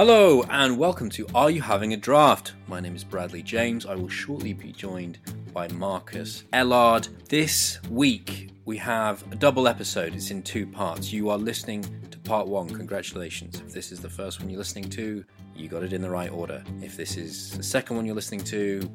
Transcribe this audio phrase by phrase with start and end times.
[0.00, 2.54] Hello and welcome to Are You Having a Draft?
[2.68, 3.84] My name is Bradley James.
[3.84, 5.18] I will shortly be joined
[5.52, 7.08] by Marcus Ellard.
[7.28, 10.14] This week we have a double episode.
[10.14, 11.12] It's in two parts.
[11.12, 12.70] You are listening to part one.
[12.70, 13.60] Congratulations.
[13.60, 15.22] If this is the first one you're listening to,
[15.54, 16.64] you got it in the right order.
[16.80, 18.90] If this is the second one you're listening to,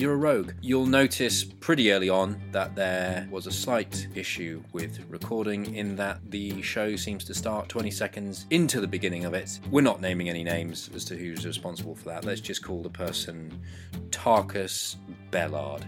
[0.00, 0.52] you're a rogue.
[0.62, 6.18] You'll notice pretty early on that there was a slight issue with recording, in that
[6.30, 9.60] the show seems to start 20 seconds into the beginning of it.
[9.70, 12.24] We're not naming any names as to who's responsible for that.
[12.24, 13.60] Let's just call the person
[14.08, 14.96] Tarkus
[15.30, 15.84] Bellard.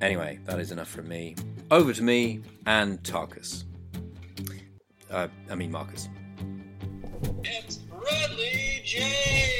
[0.00, 1.36] Anyway, that is enough from me.
[1.70, 3.64] Over to me and Tarkus.
[5.10, 6.08] Uh, I mean, Marcus.
[7.42, 9.53] It's Bradley James.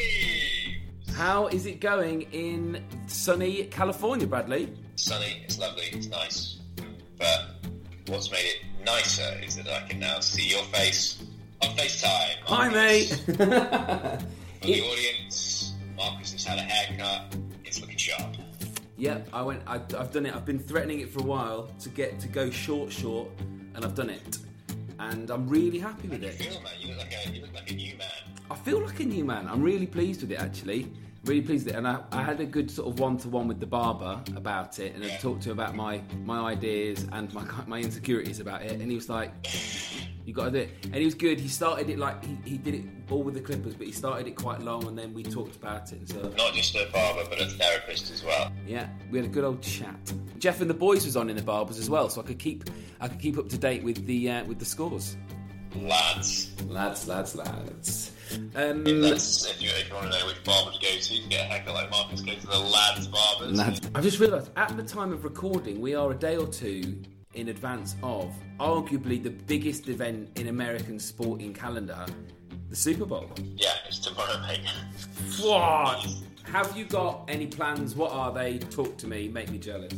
[1.14, 4.72] How is it going in sunny California, Bradley?
[4.96, 6.58] Sunny, it's lovely, it's nice.
[7.16, 7.50] But
[8.08, 11.22] what's made it nicer is that I can now see your face
[11.62, 12.34] on FaceTime.
[12.46, 13.06] Hi, mate.
[13.26, 13.34] For
[14.66, 17.36] the audience, Marcus has had a haircut.
[17.64, 18.34] It's looking sharp.
[18.96, 19.62] yep, I went.
[19.68, 20.34] I, I've done it.
[20.34, 23.28] I've been threatening it for a while to get to go short, short,
[23.74, 24.38] and I've done it.
[24.98, 26.34] And I'm really happy with it.
[26.34, 26.72] feel, man?
[26.78, 28.08] You look like a you look like a new man.
[28.50, 29.48] I feel like a new man.
[29.48, 30.90] I'm really pleased with it, actually.
[31.24, 31.78] Really pleased with it.
[31.78, 34.78] And I, I had a good sort of one to one with the barber about
[34.78, 38.62] it, and I talked to him about my my ideas and my my insecurities about
[38.62, 38.72] it.
[38.72, 39.32] And he was like,
[40.26, 41.40] "You got to do it." And he was good.
[41.40, 44.26] He started it like he, he did it all with the Clippers, but he started
[44.26, 46.00] it quite long, and then we talked about it.
[46.00, 48.52] And so Not just a barber, but a therapist as well.
[48.66, 50.12] yeah, we had a good old chat.
[50.38, 52.64] Jeff and the boys was on in the barbers as well, so I could keep
[53.00, 55.16] I could keep up to date with the uh, with the scores.
[55.74, 56.50] Lads.
[56.68, 58.12] Lads, lads, lads.
[58.54, 61.28] Um, That's, if, you, if you want to know which barber to go to to
[61.28, 63.56] get a haircut like Marcus, go to the Lads Barbers.
[63.56, 63.80] Lads.
[63.94, 67.02] I've just realised at the time of recording, we are a day or two
[67.34, 72.06] in advance of arguably the biggest event in American sporting calendar,
[72.70, 73.30] the Super Bowl.
[73.56, 74.60] Yeah, it's tomorrow, mate.
[75.40, 76.06] What?
[76.44, 77.94] Have you got any plans?
[77.94, 78.58] What are they?
[78.58, 79.28] Talk to me.
[79.28, 79.92] Make me jealous.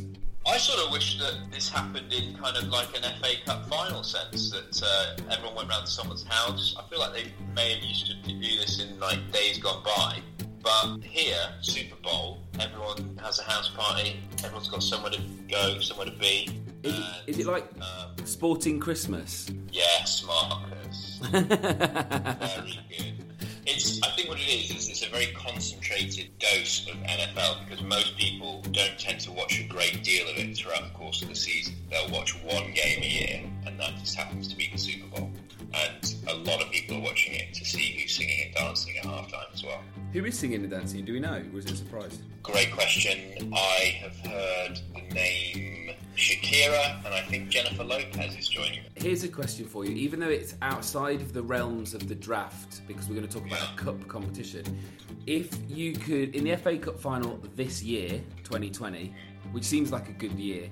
[0.47, 4.01] I sort of wish that this happened in kind of like an FA Cup final
[4.01, 6.73] sense, that uh, everyone went round to someone's house.
[6.79, 10.21] I feel like they may have used to do this in like days gone by.
[10.63, 16.07] But here, Super Bowl, everyone has a house party, everyone's got somewhere to go, somewhere
[16.07, 16.49] to be.
[16.83, 19.51] Is it, and, is it like um, sporting Christmas?
[19.71, 21.19] yes, Marcus.
[21.31, 23.26] very good.
[23.69, 27.83] It's, I think what it is is it's a very concentrated dose of NFL because
[27.83, 31.27] most people don't tend to watch a great deal of it throughout the course of
[31.27, 31.75] the season.
[31.91, 35.29] They'll watch one game a year, and that just happens to be the Super Bowl.
[35.77, 39.05] And a lot of people are watching it to see who's singing and dancing at
[39.05, 39.81] halftime as well.
[40.13, 41.05] Who is singing and dancing?
[41.05, 41.43] Do we know?
[41.53, 42.19] Is it a surprise?
[42.41, 43.53] Great question.
[43.53, 48.91] I have heard the name Shakira, and I think Jennifer Lopez is joining them.
[48.95, 49.91] Here's a question for you.
[49.91, 53.45] Even though it's outside of the realms of the draft, because we're going to talk
[53.45, 54.79] about a cup competition,
[55.27, 59.13] if you could, in the FA Cup final this year, 2020,
[59.51, 60.69] which seems like a good year,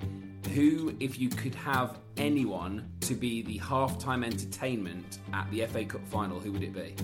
[0.52, 6.06] who, if you could have anyone to be the halftime entertainment at the FA Cup
[6.08, 6.94] final, who would it be?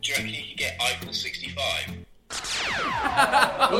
[0.00, 2.04] Do you reckon you could get Eiffel 65?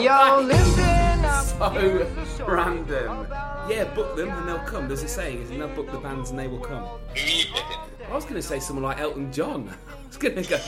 [0.02, 1.22] Yo, listen
[1.58, 3.26] So random.
[3.68, 4.88] Yeah, book them and they'll come.
[4.88, 5.68] There's a saying, isn't there?
[5.68, 6.84] Book the bands and they will come.
[6.84, 7.78] Who are you picking?
[8.10, 9.72] I was going to say someone like Elton John.
[9.88, 10.58] I was going to go.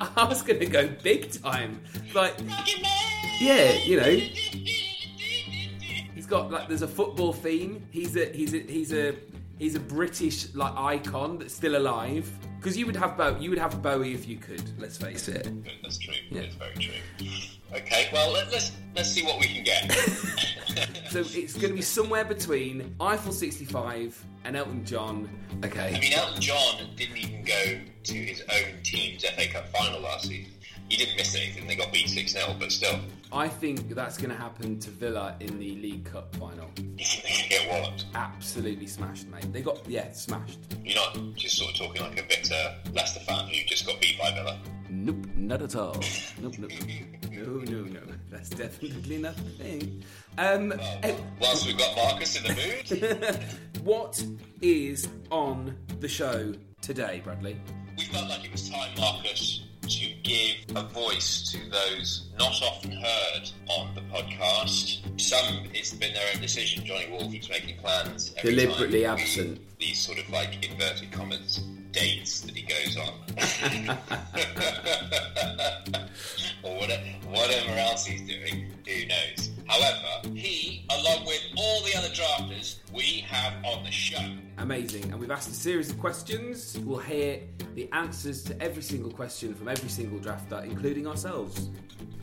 [0.16, 1.80] I was going to go big time.
[2.14, 2.34] Like,
[3.38, 4.79] yeah, you know, he's
[6.30, 7.86] got like there's a football theme.
[7.90, 9.14] He's a he's a he's a
[9.58, 12.30] he's a British like icon that's still alive.
[12.58, 14.62] Because you would have Bow, you would have Bowie if you could.
[14.78, 15.48] Let's face it.
[15.82, 16.14] That's true.
[16.30, 16.42] Yeah.
[16.42, 17.28] That's very true.
[17.72, 19.90] Okay, well let, let's let's see what we can get.
[21.10, 25.28] So it's going to be somewhere between Eiffel 65 and Elton John.
[25.64, 25.92] Okay.
[25.92, 30.28] I mean, Elton John didn't even go to his own team's FA Cup final last
[30.28, 30.52] season.
[30.88, 31.66] He didn't miss anything.
[31.66, 33.00] They got beat six 0 but still,
[33.32, 36.68] I think that's going to happen to Villa in the League Cup final.
[36.76, 38.06] you think they can get walloped.
[38.14, 39.52] Absolutely smashed, mate.
[39.52, 40.58] They got yeah, smashed.
[40.84, 44.18] You're not just sort of talking like a bitter Leicester fan who just got beat
[44.18, 44.58] by Villa.
[44.88, 45.94] Nope, not at all.
[46.40, 46.72] Nope, nope.
[47.30, 48.00] No, no, no.
[48.30, 50.02] That's definitely not a thing.
[50.36, 50.72] Um,
[51.02, 53.40] eh, Whilst we've got Marcus in the mood,
[53.84, 54.22] what
[54.60, 56.52] is on the show
[56.82, 57.56] today, Bradley?
[57.96, 62.92] we felt like it was time, Marcus, to give a voice to those not often
[62.92, 65.20] heard on the podcast.
[65.20, 66.84] Some, it's been their own decision.
[66.84, 68.30] Johnny Wolf is making plans.
[68.42, 69.60] Deliberately absent.
[69.78, 71.60] These sort of like inverted commas
[71.92, 73.14] dates that he goes on.
[76.62, 79.50] or whatever, whatever else he's doing, who knows.
[79.66, 85.04] However, he, along with all the other drafters we have on the show, Amazing.
[85.04, 86.78] And we've asked a series of questions.
[86.84, 87.40] We'll hear
[87.74, 91.70] the answers to every single question from every single drafter, including ourselves.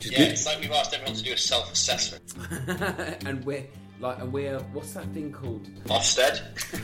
[0.00, 2.22] Yeah, it's like we've asked everyone to do a self-assessment.
[3.26, 3.66] and we're
[4.00, 5.68] like, and we're what's that thing called?
[5.84, 6.40] Ofsted,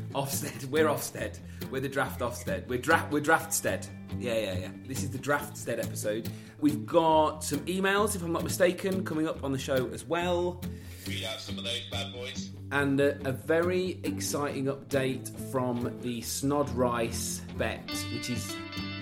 [0.14, 0.66] Ofsted.
[0.66, 1.38] We're Ofsted.
[1.70, 2.66] We're the draft Ofsted.
[2.68, 3.12] We're draft.
[3.12, 3.86] We're Draftsted.
[4.18, 4.68] Yeah, yeah, yeah.
[4.86, 6.28] This is the Draftsted episode.
[6.60, 10.60] We've got some emails, if I'm not mistaken, coming up on the show as well,
[11.08, 12.50] read out some of those bad boys.
[12.70, 18.54] and a, a very exciting update from the Snod Rice bet, which is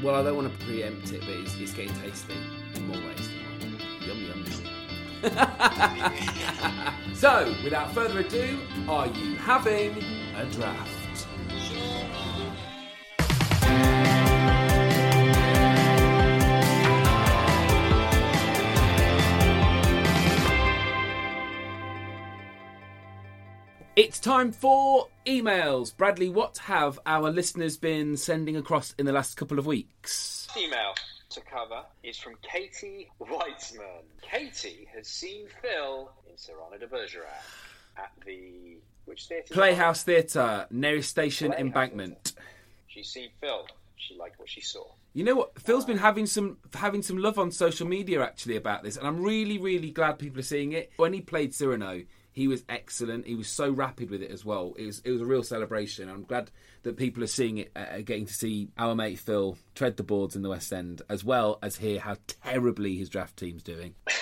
[0.03, 2.35] well, I don't want to preempt it, but it's, it's getting tasty
[2.75, 3.29] in more ways
[7.15, 8.59] so, without further ado,
[8.89, 9.97] are you having
[10.35, 11.29] a draft?
[23.95, 25.97] It's time for emails.
[25.97, 30.49] Bradley, what have our listeners been sending across in the last couple of weeks?
[30.57, 30.95] email
[31.33, 34.05] to cover is from Katie Weitzman.
[34.21, 37.43] Katie has seen Phil in Cyrano de Bergerac
[37.97, 39.55] at the which theatre?
[39.55, 42.33] Playhouse Theatre, nearest station Playhouse embankment.
[42.89, 43.67] She's seen Phil.
[43.97, 44.85] She liked what she saw.
[45.15, 45.61] You know what?
[45.61, 49.23] Phil's been having some having some love on social media actually about this, and I'm
[49.23, 50.93] really, really glad people are seeing it.
[50.97, 52.03] When he played Cyrano,
[52.33, 53.27] he was excellent.
[53.27, 54.75] He was so rapid with it as well.
[54.79, 56.09] It was it was a real celebration.
[56.09, 56.51] I'm glad
[56.83, 60.35] that people are seeing it, uh, getting to see our mate Phil tread the boards
[60.35, 63.95] in the West End, as well as hear how terribly his draft team's doing.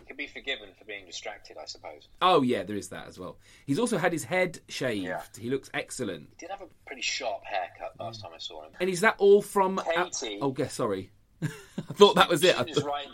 [0.00, 2.08] He can be forgiven for being distracted, I suppose.
[2.20, 3.38] Oh yeah, there is that as well.
[3.64, 5.04] He's also had his head shaved.
[5.06, 5.22] Yeah.
[5.38, 6.30] He looks excellent.
[6.30, 8.72] He did have a pretty sharp haircut last time I saw him.
[8.80, 9.80] And is that all from?
[9.94, 10.38] Katie.
[10.42, 11.12] oh, guess sorry.
[11.42, 11.48] I
[11.94, 12.56] thought that was She it.
[12.58, 13.06] I didn't just thought- write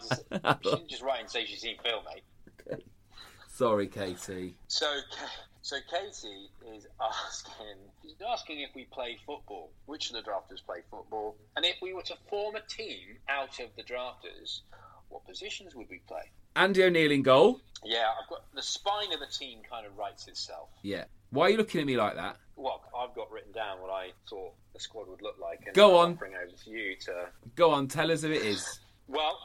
[0.43, 2.23] and, she just write and say she's seen Phil, mate.
[3.57, 4.55] Sorry, Katie.
[4.69, 4.87] So,
[5.63, 9.71] so Katie is asking, she's asking if we play football.
[9.87, 11.37] Which of the drafters play football?
[11.57, 14.61] And if we were to form a team out of the drafters,
[15.09, 16.31] what positions would we play?
[16.55, 17.63] Andy O'Neill in goal.
[17.83, 20.69] Yeah, I've got the spine of the team kind of writes itself.
[20.83, 21.05] Yeah.
[21.31, 22.37] Why are you looking at me like that?
[22.57, 25.63] Well, I've got written down what I thought the squad would look like.
[25.65, 26.17] And Go on.
[26.17, 27.29] Bring over to you to.
[27.55, 28.81] Go on, tell us who it is.
[29.09, 29.39] Well,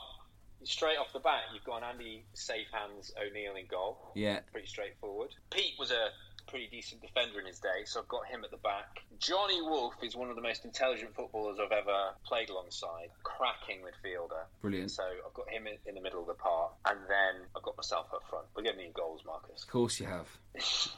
[0.64, 4.12] straight off the bat, you've got an Andy Safe Hands O'Neill in goal.
[4.16, 4.40] Yeah.
[4.52, 5.36] pretty straightforward.
[5.50, 6.10] Pete was a
[6.48, 9.00] pretty decent defender in his day, so I've got him at the back.
[9.20, 13.10] Johnny Wolf is one of the most intelligent footballers I've ever played alongside.
[13.24, 14.44] Cracking midfielder.
[14.62, 14.92] Brilliant.
[14.92, 18.08] So I've got him in, the middle of the park, and then I've got myself
[18.14, 18.48] up front.
[18.56, 19.64] We're getting in goals, Marcus.
[19.64, 20.28] Of course you have.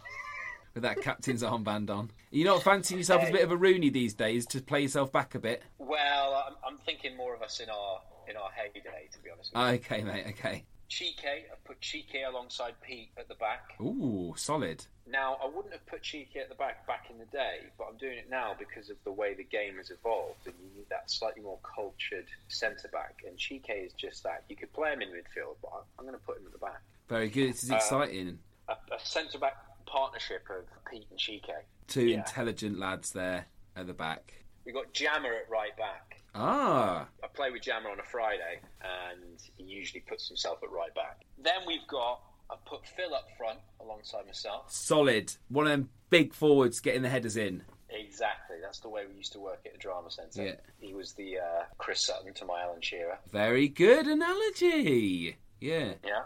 [0.74, 2.10] With that captain's armband on.
[2.32, 5.12] You're not fancying yourself as a bit of a Rooney these days to play yourself
[5.12, 5.62] back a bit?
[5.77, 9.53] Well, I'm, I'm thinking more of us in our in our heyday, to be honest.
[9.53, 9.70] With you.
[9.75, 10.63] Okay, mate, okay.
[10.89, 13.74] Chike, I've put Chike alongside Pete at the back.
[13.82, 14.86] Ooh, solid.
[15.08, 17.98] Now, I wouldn't have put Chike at the back back in the day, but I'm
[17.98, 21.10] doing it now because of the way the game has evolved, and you need that
[21.10, 23.24] slightly more cultured centre back.
[23.27, 24.44] And Chike is just that.
[24.50, 26.82] You could play him in midfield, but I'm- going to put him at the back.
[27.08, 27.53] Very good.
[27.53, 28.39] This is uh, exciting.
[28.68, 31.63] A, a centre back partnership of Pete and Chike.
[31.88, 32.18] Two yeah.
[32.18, 34.34] intelligent lads there at the back.
[34.65, 36.12] We've got Jammer at right back.
[36.35, 40.93] Ah, I play with Jammer on a Friday, and he usually puts himself at right
[40.95, 41.21] back.
[41.37, 44.71] Then we've got I put Phil up front alongside myself.
[44.71, 45.33] solid.
[45.49, 47.63] One of them big forwards getting the headers in.
[47.89, 48.57] Exactly.
[48.61, 50.43] That's the way we used to work at the drama centre.
[50.43, 50.55] Yeah.
[50.79, 53.19] He was the uh, Chris Sutton to my Alan Shearer.
[53.31, 55.37] Very good analogy.
[55.61, 56.23] Yeah, Yeah.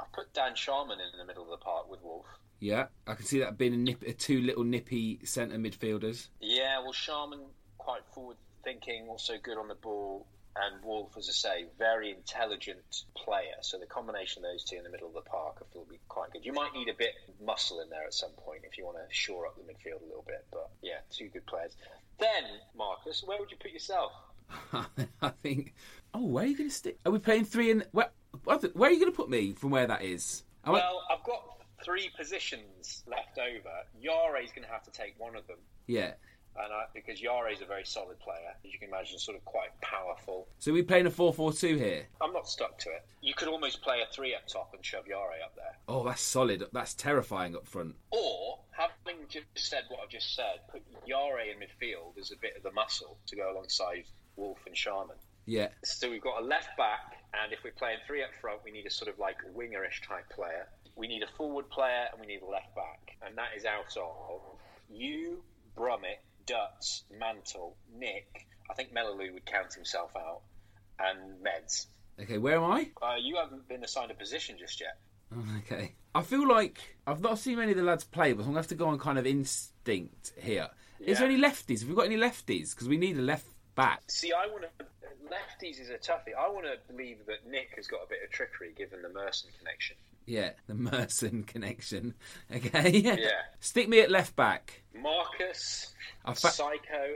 [0.00, 2.26] I put Dan Sharman in the middle of the park with Wolf.
[2.60, 2.86] yeah.
[3.08, 6.28] I can see that being a nip, a two little nippy centre midfielders.
[6.40, 7.40] Yeah, well, Sharman
[7.78, 8.36] quite forward
[8.68, 13.56] thinking, also good on the ball, and Wolf, as I say, very intelligent player.
[13.62, 15.90] So the combination of those two in the middle of the park, I feel will
[15.90, 16.44] be quite good.
[16.44, 18.98] You might need a bit of muscle in there at some point if you want
[18.98, 20.44] to shore up the midfield a little bit.
[20.52, 21.76] But yeah, two good players.
[22.18, 22.44] Then
[22.76, 24.12] Marcus, where would you put yourself?
[25.22, 25.74] I think.
[26.12, 26.98] Oh, where are you going to stick?
[27.06, 27.84] Are we playing three in?
[27.92, 28.10] Where,
[28.44, 30.42] where are you going to put me from where that is?
[30.64, 31.42] I Well, I've got
[31.84, 33.70] three positions left over.
[34.00, 35.58] Yare's going to have to take one of them.
[35.86, 36.12] yeah.
[36.60, 39.44] And I, because Yare is a very solid player, as you can imagine, sort of
[39.44, 40.48] quite powerful.
[40.58, 42.06] So we're playing a four-four-two here.
[42.20, 43.06] I'm not stuck to it.
[43.22, 45.76] You could almost play a three up top and shove Yare up there.
[45.86, 46.64] Oh, that's solid.
[46.72, 47.94] That's terrifying up front.
[48.10, 52.56] Or, having just said what I've just said, put Yare in midfield as a bit
[52.56, 54.04] of the muscle to go alongside
[54.36, 55.16] Wolf and Sharman.
[55.46, 55.68] Yeah.
[55.84, 58.86] So we've got a left back, and if we're playing three up front, we need
[58.86, 60.68] a sort of like wingerish type player.
[60.94, 63.16] We need a forward player, and we need a left back.
[63.24, 64.40] And that is out of
[64.90, 65.42] you,
[65.76, 68.46] Brummett, Dutz, Mantle, Nick.
[68.70, 70.40] I think Melaloo would count himself out,
[70.98, 71.86] and Meds.
[72.20, 72.90] Okay, where am I?
[73.00, 74.98] Uh, you haven't been assigned a position just yet.
[75.34, 75.94] Oh, okay.
[76.14, 78.60] I feel like I've not seen many of the lads play, but I'm going to
[78.60, 80.68] have to go on kind of instinct here.
[81.00, 81.80] Is there any lefties?
[81.80, 82.74] Have we got any lefties?
[82.74, 84.02] Because we need a left back.
[84.08, 84.86] See, I want to.
[85.28, 86.34] Lefties is a toughie.
[86.36, 89.50] I want to believe that Nick has got a bit of trickery given the Merson
[89.58, 89.96] connection.
[90.28, 92.14] Yeah, the Merson connection.
[92.54, 92.90] Okay.
[92.98, 93.16] Yeah.
[93.60, 94.82] Stick me at left back.
[94.94, 95.94] Marcus,
[96.24, 97.14] I fa- Psycho,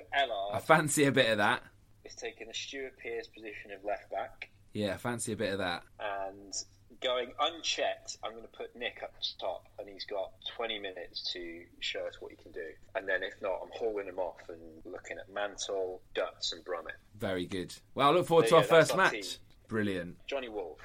[0.52, 1.62] I fancy a bit of that.
[2.04, 4.49] is taking the Stuart Pearce position of left back.
[4.73, 5.83] Yeah, I fancy a bit of that.
[6.00, 6.54] and
[7.02, 11.62] going unchecked, I'm going to put Nick up top, and he's got 20 minutes to
[11.81, 12.66] show us what he can do.
[12.95, 16.97] And then if not, I'm hauling him off and looking at Mantle, Dutz, and Brummett.
[17.19, 17.75] Very good.
[17.95, 19.12] Well, I look forward to So, our yeah, that's first our match.
[19.12, 19.23] team.
[19.69, 20.16] Brilliant.
[20.28, 20.78] Johnny Wolf,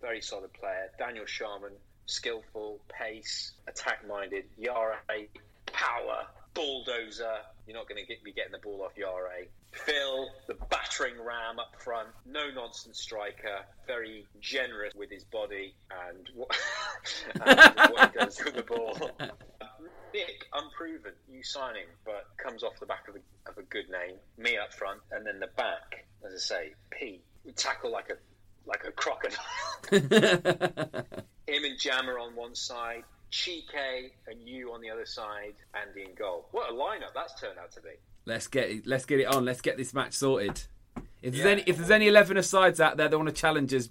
[0.00, 0.90] very solid player.
[0.98, 1.72] Daniel Sharman,
[2.06, 4.44] skillful, pace, attack-minded.
[4.56, 4.98] Yara,
[5.66, 7.38] power, bulldozer.
[7.66, 9.44] You're not going to be getting the ball off Yara.
[9.72, 15.74] Phil, the battering ram up front, no nonsense striker, very generous with his body
[16.08, 16.56] and what,
[17.34, 19.10] and what he does with the ball.
[20.14, 24.16] Nick, unproven, new signing, but comes off the back of a, of a good name.
[24.38, 27.20] Me up front, and then the back, as I say, P,
[27.54, 28.16] tackle like a
[28.66, 29.38] like a crocodile.
[31.46, 36.14] Him and Jammer on one side, Chike and you on the other side, Andy in
[36.14, 36.46] goal.
[36.52, 37.90] What a lineup that's turned out to be.
[38.24, 39.44] Let's get it, let's get it on.
[39.44, 40.62] Let's get this match sorted.
[41.22, 41.50] If there's Yeah.
[41.52, 43.88] any if there's any eleven sides out there that want to challenge us,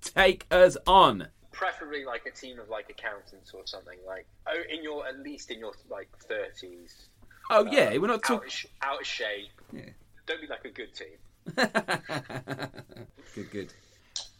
[0.00, 1.28] take us on.
[1.52, 5.50] Preferably like a team of like accountants or something like oh, in your at least
[5.50, 7.08] in your like thirties.
[7.50, 8.48] Oh yeah, we're not um, out, talking.
[8.48, 9.50] of out of shape.
[9.72, 9.82] Yeah.
[10.26, 11.16] Don't be like a good team.
[13.34, 13.72] Good, good.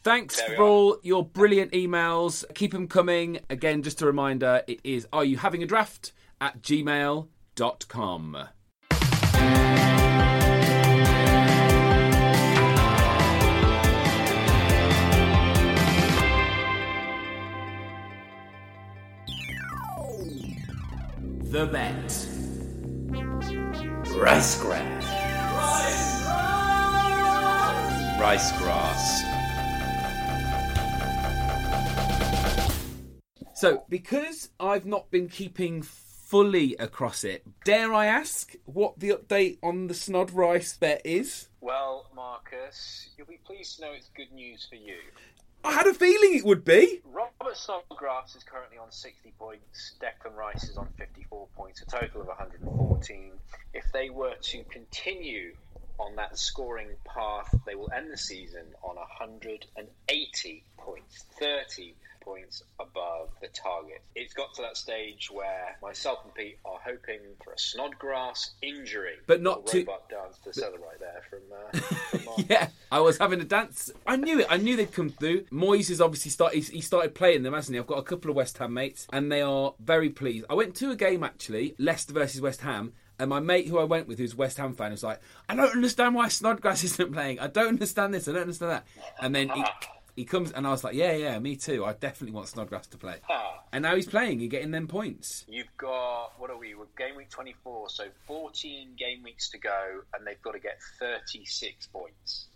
[0.06, 2.44] Thanks There for all your brilliant emails.
[2.54, 3.40] Keep them coming.
[3.50, 7.26] Again, just a reminder, it is are you having a draft at gmail.com.
[21.50, 22.28] The bet.
[24.14, 25.04] Rice grass.
[28.20, 29.35] Rice grass.
[33.56, 39.56] So, because I've not been keeping fully across it, dare I ask what the update
[39.62, 41.48] on the Snod Rice bet is?
[41.62, 44.98] Well, Marcus, you'll be pleased to know it's good news for you.
[45.64, 47.00] I had a feeling it would be.
[47.06, 49.94] Robert Snodgrass is currently on 60 points.
[50.02, 53.32] Declan Rice is on 54 points, a total of 114.
[53.72, 55.54] If they were to continue
[55.98, 61.94] on that scoring path, they will end the season on 180 points, 30
[62.26, 64.02] points above the target.
[64.16, 69.14] It's got to that stage where myself and Pete are hoping for a Snodgrass injury.
[69.26, 71.78] But not to- robot dance to celebrate there from, uh,
[72.18, 72.44] from.
[72.50, 73.90] Yeah, I was having a dance.
[74.06, 74.46] I knew it.
[74.50, 75.44] I knew they'd come through.
[75.44, 76.64] Moyes has obviously started.
[76.64, 77.78] He started playing them, hasn't he?
[77.78, 80.46] I've got a couple of West Ham mates, and they are very pleased.
[80.50, 83.84] I went to a game actually, Leicester versus West Ham, and my mate who I
[83.84, 87.12] went with, who's a West Ham fan, was like, "I don't understand why Snodgrass isn't
[87.12, 87.38] playing.
[87.38, 88.26] I don't understand this.
[88.28, 88.86] I don't understand that."
[89.20, 89.64] And then he.
[90.16, 91.84] He comes and I was like, yeah, yeah, me too.
[91.84, 93.16] I definitely want Snodgrass to play.
[93.28, 93.60] Ah.
[93.72, 95.44] And now he's playing and getting them points.
[95.46, 96.74] You've got what are we?
[96.74, 100.58] We're game week twenty four, so fourteen game weeks to go, and they've got to
[100.58, 102.46] get thirty six points.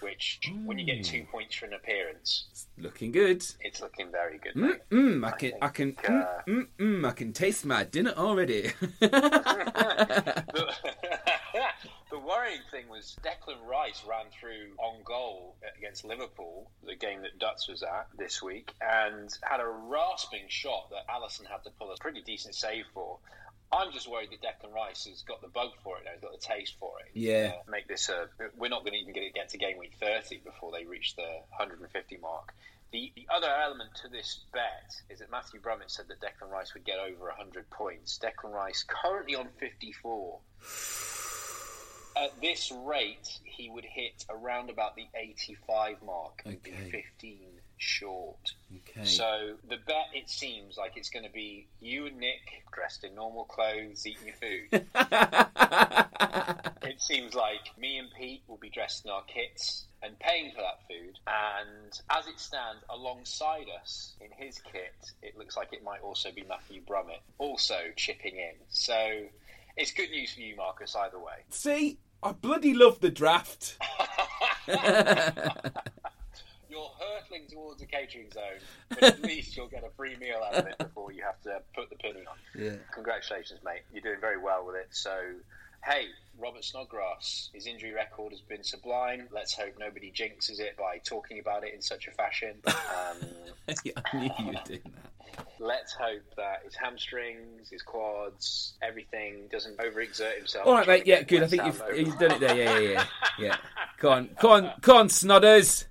[0.00, 3.44] which when you get two points for an appearance, Looking good.
[3.60, 4.54] it's looking very good.
[4.54, 7.84] Mm, mm, I can, I can, think, mm, uh, mm, mm, I can taste my
[7.84, 8.70] dinner already.
[12.10, 17.38] the, worrying thing was Declan Rice ran through on goal against Liverpool, the game that
[17.38, 21.92] Dutz was at this week, and had a rasping shot that Alisson had to pull
[21.92, 23.18] a pretty decent save for.
[23.70, 26.12] I'm just worried that Declan Rice has got the bug for it now.
[26.12, 27.10] He's got the taste for it.
[27.12, 27.52] Yeah.
[27.54, 28.28] Uh, make this a.
[28.56, 31.28] We're not going to even get, get to game week 30 before they reach the
[31.58, 32.54] 150 mark.
[32.92, 36.72] The, the other element to this bet is that Matthew Brummett said that Declan Rice
[36.72, 38.18] would get over 100 points.
[38.18, 40.38] Declan Rice currently on 54.
[42.20, 46.90] At this rate, he would hit around about the 85 mark and be Okay.
[46.90, 47.38] 15
[47.76, 48.54] short.
[48.76, 49.04] Okay.
[49.06, 53.14] So the bet, it seems like it's going to be you and Nick dressed in
[53.14, 54.86] normal clothes eating your food.
[56.82, 60.62] it seems like me and Pete will be dressed in our kits and paying for
[60.62, 61.18] that food.
[61.26, 66.30] And as it stands, alongside us in his kit, it looks like it might also
[66.32, 68.54] be Matthew Brummett also chipping in.
[68.68, 69.24] So
[69.76, 71.44] it's good news for you, Marcus, either way.
[71.50, 73.76] See, I bloody love the draft.
[74.68, 74.76] You're
[77.00, 78.60] hurtling towards a catering zone,
[78.90, 81.62] but at least you'll get a free meal out of it before you have to
[81.74, 82.36] put the penny on.
[82.60, 82.76] Yeah.
[82.92, 83.82] Congratulations, mate.
[83.92, 84.88] You're doing very well with it.
[84.90, 85.16] So,
[85.84, 86.06] hey,
[86.38, 89.28] Robert Snodgrass, his injury record has been sublime.
[89.32, 92.54] Let's hope nobody jinxes it by talking about it in such a fashion.
[92.68, 93.28] Um,
[93.84, 95.46] Yeah, I knew you were doing that.
[95.58, 100.66] let's hope that his hamstrings, his quads, everything doesn't overexert himself.
[100.66, 101.06] All right, mate.
[101.06, 101.42] Yeah, good.
[101.42, 102.56] I think Ham you've, you've done it there.
[102.56, 103.04] Yeah, yeah, yeah.
[103.38, 103.56] Yeah.
[104.00, 105.84] Go on, go on, go on, snodders.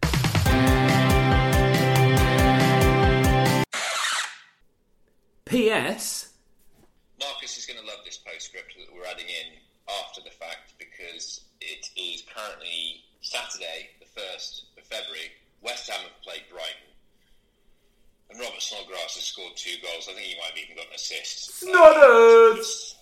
[5.46, 6.34] P.S.
[7.20, 9.53] Marcus is going to love this postscript that we're adding in
[10.03, 15.32] after the fact because it is currently Saturday, the 1st of February.
[15.62, 16.91] West Ham have played Brighton.
[18.29, 20.08] And Robert Snodgrass has scored two goals.
[20.10, 21.63] I think he might have even got an assist.
[21.63, 22.58] Snodders!
[22.60, 22.96] It's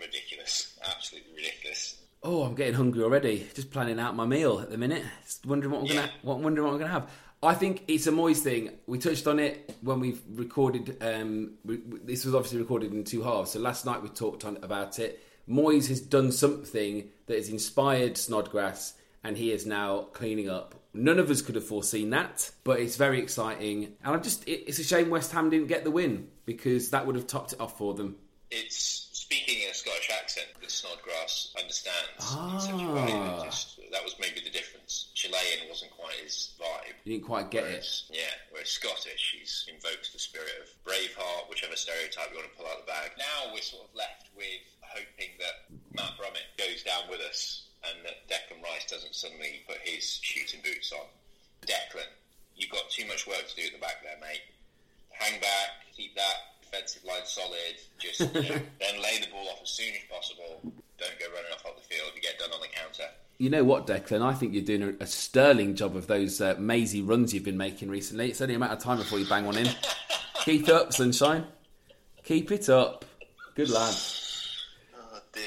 [0.00, 0.78] ridiculous.
[0.84, 2.00] Absolutely ridiculous.
[2.22, 3.46] Oh, I'm getting hungry already.
[3.54, 5.04] Just planning out my meal at the minute.
[5.24, 7.10] Just wondering what I'm gonna, what wondering what I'm gonna have.
[7.42, 8.70] I think it's a Moyes thing.
[8.86, 10.96] We touched on it when we've recorded.
[11.02, 13.52] Um, we, we- this was obviously recorded in two halves.
[13.52, 15.22] So last night we talked on about it.
[15.48, 20.74] Moyes has done something that has inspired Snodgrass, and he is now cleaning up.
[20.92, 23.94] None of us could have foreseen that, but it's very exciting.
[24.04, 27.04] And I'm just, it, it's a shame West Ham didn't get the win because that
[27.06, 28.16] would have topped it off for them.
[28.50, 33.44] It's speaking in a Scottish accent that Snodgrass understands in such a way Ah.
[33.44, 34.83] just, that was maybe the difference.
[35.24, 36.92] Chilean wasn't quite his vibe.
[37.04, 37.80] You didn't quite get it.
[37.80, 42.56] Whereas, yeah, whereas Scottish, he's invokes the spirit of Braveheart, whichever stereotype you want to
[42.56, 43.16] pull out of the bag.
[43.16, 45.64] Now we're sort of left with hoping that
[45.96, 50.60] Matt Brummett goes down with us and that Declan Rice doesn't suddenly put his shooting
[50.60, 51.08] boots on.
[51.64, 52.12] Declan,
[52.56, 54.44] you've got too much work to do at the back there, mate.
[55.08, 57.76] Hang back, keep that defensive line solid.
[57.98, 60.60] Just you know, then lay the ball off as soon as possible.
[60.98, 62.10] Don't go running off up the field.
[62.14, 63.04] You get done on the counter.
[63.38, 64.22] You know what, Declan?
[64.22, 67.56] I think you're doing a, a sterling job of those uh, mazy runs you've been
[67.56, 68.30] making recently.
[68.30, 69.68] It's only a matter of time before you bang one in.
[70.44, 71.46] Keep it up, sunshine.
[72.22, 73.04] Keep it up.
[73.54, 73.94] Good lad.
[74.96, 75.42] Oh dear.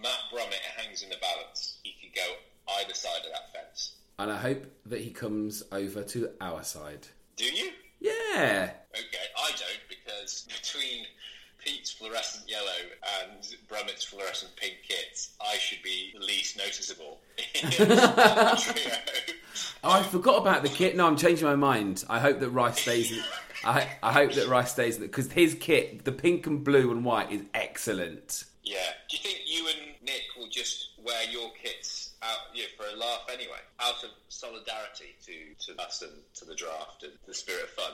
[0.00, 1.78] Matt Brummett hangs in the balance.
[1.82, 2.26] He could go
[2.80, 3.96] either side of that fence.
[4.18, 7.08] And I hope that he comes over to our side.
[7.36, 7.70] Do you?
[8.00, 8.70] Yeah.
[8.92, 11.06] Okay, I don't because between
[11.64, 12.68] Pete's fluorescent yellow
[13.20, 17.20] and Brummett's fluorescent pink kits, I should be the least noticeable
[17.54, 17.70] in.
[19.84, 20.96] Oh, I forgot about the kit.
[20.96, 22.04] No, I'm changing my mind.
[22.08, 23.12] I hope that Rice stays.
[23.64, 27.32] I, I hope that Rice stays because his kit, the pink and blue and white,
[27.32, 28.44] is excellent.
[28.62, 28.78] Yeah.
[29.10, 32.96] Do you think you and Nick will just wear your kits out yeah, for a
[32.96, 37.64] laugh anyway, out of solidarity to, to us and to the draft and the spirit
[37.64, 37.92] of fun?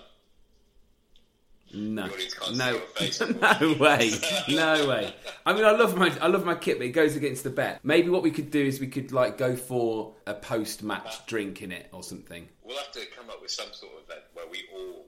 [1.74, 4.12] No, The audience can't see no, no way,
[4.48, 5.14] no way.
[5.44, 7.80] I mean, I love my, I love my kit, but it goes against the bet.
[7.82, 11.72] Maybe what we could do is we could like go for a post-match drink in
[11.72, 12.48] it or something.
[12.64, 15.04] We'll have to come up with some sort of event where we all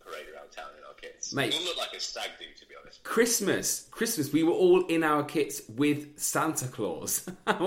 [0.00, 1.32] parade around town in our kits.
[1.34, 1.54] Mate.
[1.76, 3.02] Like a stag do, to be honest.
[3.04, 7.28] Christmas, Christmas, we were all in our kits with Santa Claus.
[7.46, 7.58] I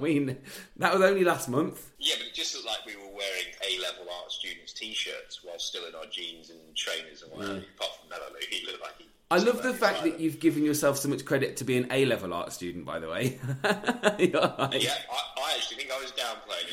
[0.00, 0.36] mean,
[0.76, 1.90] that was only last month.
[1.98, 5.84] Yeah, but it just looked like we were wearing A-level art students' T-shirts while still
[5.86, 7.64] in our jeans and trainers and whatever.
[7.76, 9.04] Apart from Mello, he looked like he.
[9.30, 12.32] I love the fact that you've given yourself so much credit to be an A-level
[12.34, 12.84] art student.
[12.84, 16.68] By the way, like- Yeah, I, I actually think I was downplaying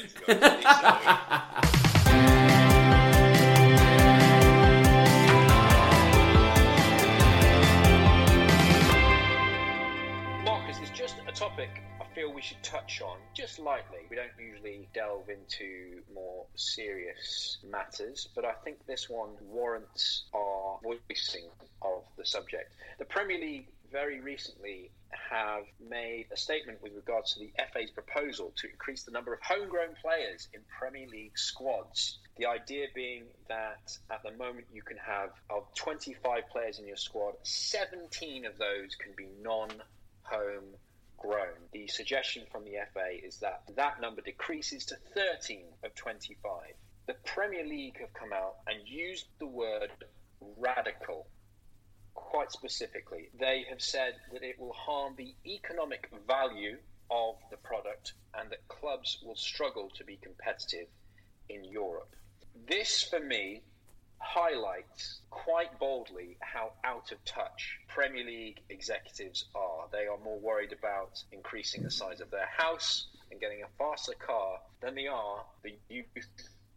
[2.68, 2.71] it.
[12.14, 14.00] Feel we should touch on just lightly.
[14.10, 20.80] We don't usually delve into more serious matters, but I think this one warrants our
[20.84, 21.46] voicing
[21.82, 22.74] of the subject.
[23.00, 24.90] The Premier League very recently
[25.30, 29.40] have made a statement with regards to the FA's proposal to increase the number of
[29.42, 32.20] homegrown players in Premier League squads.
[32.38, 36.96] The idea being that at the moment you can have of 25 players in your
[36.96, 39.70] squad, 17 of those can be non
[40.24, 40.76] home
[41.22, 41.70] grown.
[41.72, 46.74] The suggestion from the FA is that that number decreases to 13 of 25.
[47.08, 49.92] The Premier League have come out and used the word
[50.58, 51.28] radical
[52.14, 53.30] quite specifically.
[53.40, 56.78] They have said that it will harm the economic value
[57.10, 60.88] of the product and that clubs will struggle to be competitive
[61.50, 62.16] in Europe.
[62.68, 63.62] This, for me,
[64.22, 69.88] highlights quite boldly how out of touch Premier League executives are.
[69.92, 74.14] They are more worried about increasing the size of their house and getting a faster
[74.14, 76.06] car than they are the youth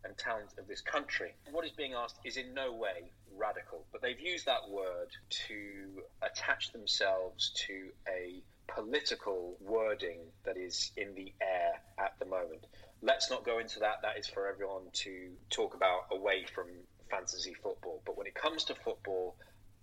[0.05, 1.35] and talent of this country.
[1.51, 5.09] What is being asked is in no way radical, but they've used that word
[5.49, 12.67] to attach themselves to a political wording that is in the air at the moment.
[13.03, 13.97] Let's not go into that.
[14.03, 16.69] That is for everyone to talk about away from
[17.11, 18.03] fantasy football.
[18.07, 19.37] But when it comes to football,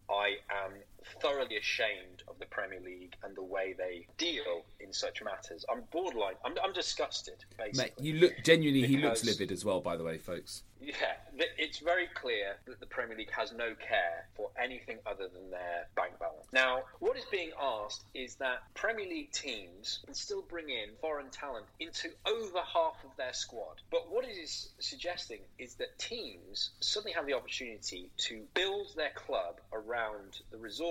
[0.09, 0.73] I am
[1.21, 5.65] thoroughly ashamed of the Premier League and the way they deal in such matters.
[5.71, 6.35] I'm borderline.
[6.45, 7.43] I'm, I'm disgusted.
[7.57, 8.87] Basically, Mate, you look genuinely.
[8.87, 10.63] He looks livid as well, by the way, folks.
[10.81, 11.13] yeah,
[11.57, 15.87] it's very clear that the Premier League has no care for anything other than their
[15.95, 16.47] bank balance.
[16.51, 21.29] Now, what is being asked is that Premier League teams can still bring in foreign
[21.29, 23.81] talent into over half of their squad.
[23.91, 29.11] But what it is suggesting is that teams suddenly have the opportunity to build their
[29.15, 30.90] club around the resources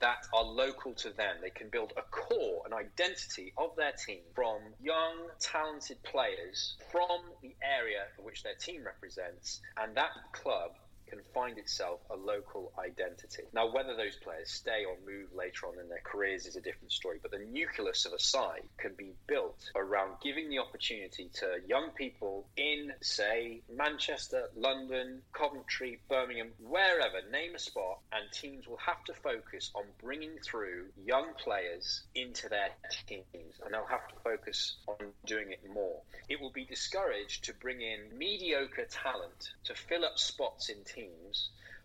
[0.00, 1.36] that are local to them.
[1.42, 7.20] They can build a core, an identity of their team from young, talented players from
[7.42, 10.72] the area which their team represents, and that club
[11.08, 13.44] can find itself a local identity.
[13.52, 16.92] Now, whether those players stay or move later on in their careers is a different
[16.92, 21.46] story, but the nucleus of a side can be built around giving the opportunity to
[21.68, 28.78] young people in, say, Manchester, London, Coventry, Birmingham, wherever, name a spot, and teams will
[28.78, 32.70] have to focus on bringing through young players into their
[33.06, 36.00] teams, and they'll have to focus on doing it more.
[36.28, 40.95] It will be discouraged to bring in mediocre talent to fill up spots in teams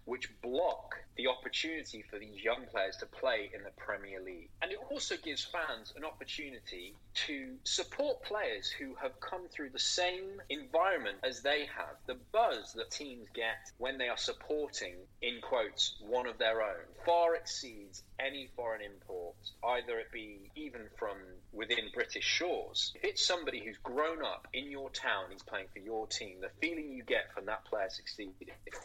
[0.05, 4.49] which block the opportunity for these young players to play in the Premier League.
[4.61, 6.95] And it also gives fans an opportunity
[7.27, 11.95] to support players who have come through the same environment as they have.
[12.07, 16.85] The buzz that teams get when they are supporting, in quotes, one of their own
[17.05, 21.17] far exceeds any foreign import, either it be even from
[21.51, 22.93] within British shores.
[22.95, 26.49] If it's somebody who's grown up in your town, he's playing for your team, the
[26.61, 28.33] feeling you get from that player succeeding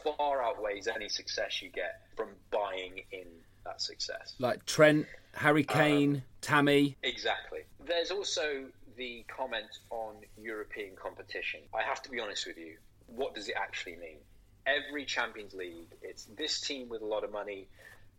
[0.03, 2.26] far outweighs any success you get from
[2.67, 3.27] buying in
[3.65, 4.35] that success.
[4.39, 6.97] Like Trent, Harry um, Kane, Tammy.
[7.03, 7.59] Exactly.
[7.85, 8.65] There's also
[8.97, 11.61] the comment on European competition.
[11.73, 12.77] I have to be honest with you.
[13.07, 14.17] What does it actually mean?
[14.65, 17.67] Every Champions League, it's this team with a lot of money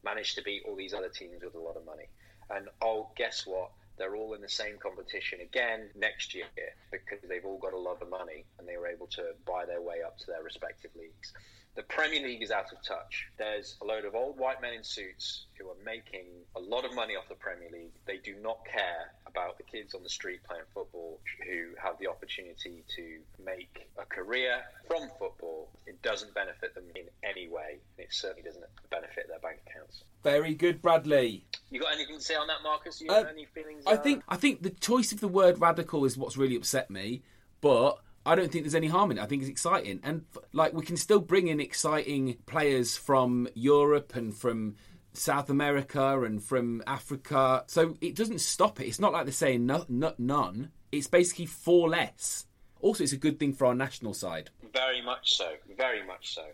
[0.04, 2.06] managed to beat all these other teams with a lot of money.
[2.50, 3.70] And oh, guess what?
[3.98, 6.46] They're all in the same competition again next year
[6.92, 9.82] because they've all got a lot of money and they were able to buy their
[9.82, 11.32] way up to their respective leagues.
[11.74, 13.28] The Premier League is out of touch.
[13.38, 16.26] There's a load of old white men in suits who are making
[16.56, 17.92] a lot of money off the Premier League.
[18.04, 22.08] They do not care about the kids on the street playing football who have the
[22.08, 25.68] opportunity to make a career from football.
[25.86, 27.78] It doesn't benefit them in any way.
[27.96, 30.02] It certainly doesn't benefit their bank accounts.
[30.24, 31.44] Very good, Bradley.
[31.70, 33.00] You got anything to say on that, Marcus?
[33.00, 33.84] You Uh, any feelings?
[33.86, 36.90] I uh, think I think the choice of the word radical is what's really upset
[36.90, 37.22] me,
[37.60, 39.22] but I don't think there's any harm in it.
[39.22, 44.14] I think it's exciting, and like we can still bring in exciting players from Europe
[44.14, 44.76] and from
[45.14, 47.64] South America and from Africa.
[47.68, 48.86] So it doesn't stop it.
[48.86, 50.72] It's not like they're saying no, no, none.
[50.92, 52.44] It's basically four less.
[52.80, 54.50] Also, it's a good thing for our national side.
[54.74, 55.54] Very much so.
[55.76, 56.44] Very much so.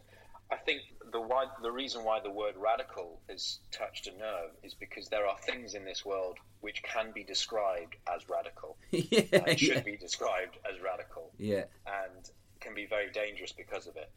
[0.52, 0.82] I think
[1.14, 5.26] the why, the reason why the word radical has touched a nerve is because there
[5.28, 9.80] are things in this world which can be described as radical yeah, and should yeah.
[9.80, 11.64] be described as radical yeah.
[11.86, 14.10] and can be very dangerous because of it.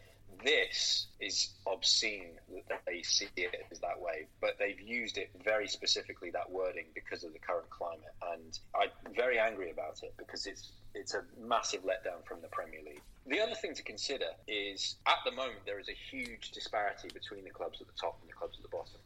[0.43, 5.67] This is obscene that they see it as that way, but they've used it very
[5.67, 10.45] specifically that wording because of the current climate, and I'm very angry about it because
[10.45, 13.01] it's it's a massive letdown from the Premier League.
[13.27, 17.43] The other thing to consider is at the moment there is a huge disparity between
[17.43, 18.99] the clubs at the top and the clubs at the bottom.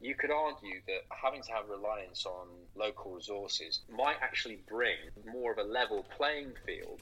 [0.00, 4.96] you could argue that having to have reliance on local resources might actually bring
[5.30, 7.00] more of a level playing field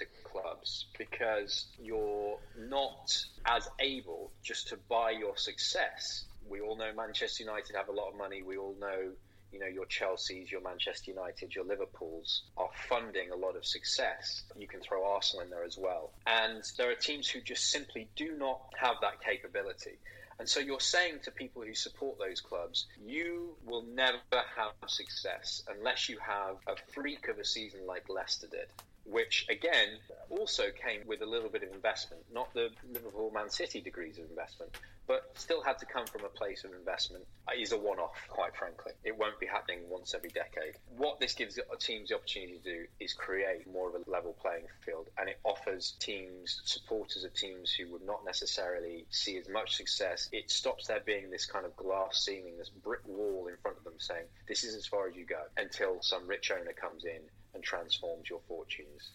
[0.00, 6.24] to clubs because you're not as able just to buy your success.
[6.48, 8.42] We all know Manchester United have a lot of money.
[8.42, 9.12] We all know,
[9.52, 14.42] you know, your Chelsea's, your Manchester United, your Liverpool's are funding a lot of success.
[14.58, 16.12] You can throw Arsenal in there as well.
[16.26, 19.98] And there are teams who just simply do not have that capability.
[20.38, 24.18] And so you're saying to people who support those clubs, you will never
[24.56, 28.68] have success unless you have a freak of a season like Leicester did
[29.04, 33.80] which again also came with a little bit of investment, not the Liverpool Man City
[33.80, 34.70] degrees of investment,
[35.06, 37.24] but still had to come from a place of investment.
[37.58, 38.92] Is a one off, quite frankly.
[39.02, 40.74] It won't be happening once every decade.
[40.96, 44.66] What this gives teams the opportunity to do is create more of a level playing
[44.84, 49.76] field, and it offers teams, supporters of teams who would not necessarily see as much
[49.76, 50.28] success.
[50.32, 53.84] It stops there being this kind of glass ceiling, this brick wall in front of
[53.84, 57.20] them saying, This is as far as you go, until some rich owner comes in
[57.54, 59.10] and transforms your fortunes,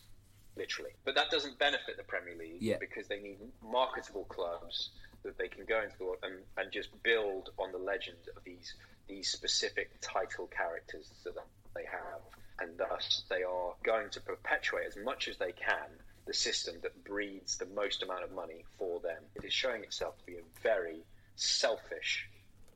[0.56, 0.91] literally.
[1.04, 2.78] But that doesn't benefit the Premier League Yeah.
[2.80, 4.89] because they need marketable clubs
[5.24, 8.43] that they can go into the world and, and just build on the legend of
[8.43, 8.74] these
[9.08, 11.36] these specific title characters that
[11.76, 12.21] they have,
[12.60, 15.89] and thus they are going to perpetuate as much as they can
[16.26, 19.21] the system that breeds the most amount of money for them.
[19.36, 21.04] It is showing itself to be a very
[21.36, 22.28] selfish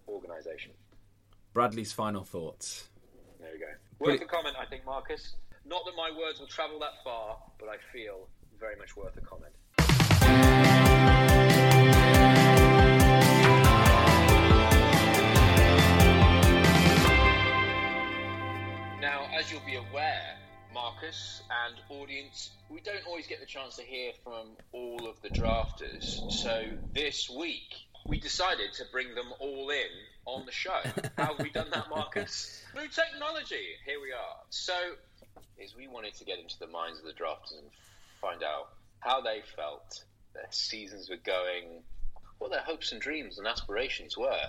[0.07, 0.71] organisation.
[1.53, 2.87] Bradley's final thoughts.
[3.39, 3.65] There we go.
[3.97, 5.33] Worth a comment, I think, Marcus.
[5.65, 8.27] Not that my words will travel that far, but I feel
[8.59, 9.53] very much worth a comment.
[19.01, 20.35] Now, as you'll be aware,
[20.73, 25.29] Marcus and audience, we don't always get the chance to hear from all of the
[25.29, 26.31] drafters.
[26.31, 27.73] So this week,
[28.05, 29.89] we decided to bring them all in
[30.25, 30.79] on the show.
[31.17, 32.63] How have we done that, Marcus?
[32.75, 33.65] New technology.
[33.85, 34.37] Here we are.
[34.49, 34.73] So,
[35.57, 37.69] is we wanted to get into the minds of the drafters and
[38.21, 41.83] find out how they felt their seasons were going,
[42.37, 44.47] what their hopes and dreams and aspirations were.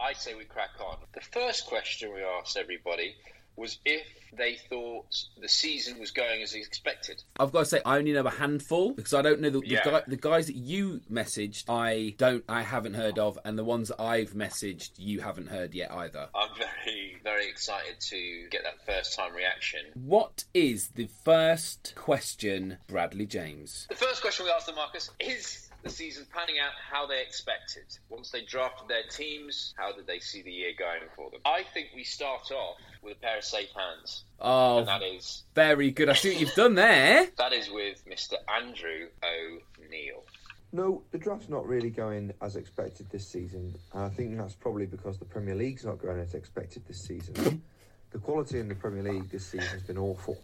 [0.00, 0.98] I say we crack on.
[1.14, 3.14] The first question we asked everybody
[3.58, 5.06] was if they thought
[5.40, 7.22] the season was going as expected.
[7.40, 9.66] I've got to say, I only know a handful because I don't know the, the,
[9.68, 9.84] Yeah.
[9.84, 11.64] guy, the guys that you messaged.
[11.68, 15.74] I don't, I haven't heard of, and the ones that I've messaged, you haven't heard
[15.74, 16.28] yet either.
[16.34, 19.80] I'm very, very excited to get that first time reaction.
[19.94, 23.86] What is the first question, Bradley James?
[23.88, 27.84] The first question we asked them, Marcus, is the season panning out how they expected?
[28.08, 31.40] Once they drafted their teams, how did they see the year going for them?
[31.44, 34.24] I think we start off with a pair of safe hands.
[34.40, 36.08] Oh, And that is very good.
[36.08, 37.28] I see what you've done there.
[37.38, 38.34] that is with Mr.
[38.54, 40.24] Andrew O'Neill.
[40.72, 43.74] No, the draft's not really going as expected this season.
[43.94, 47.62] And I think that's probably because the Premier League's not going as expected this season.
[48.10, 50.36] the quality in the Premier League this season has been awful.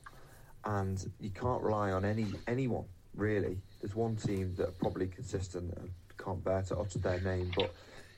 [0.64, 3.58] And you can't rely on any anyone, really.
[3.84, 7.70] There's one team that are probably consistent and can't bear to utter their name, but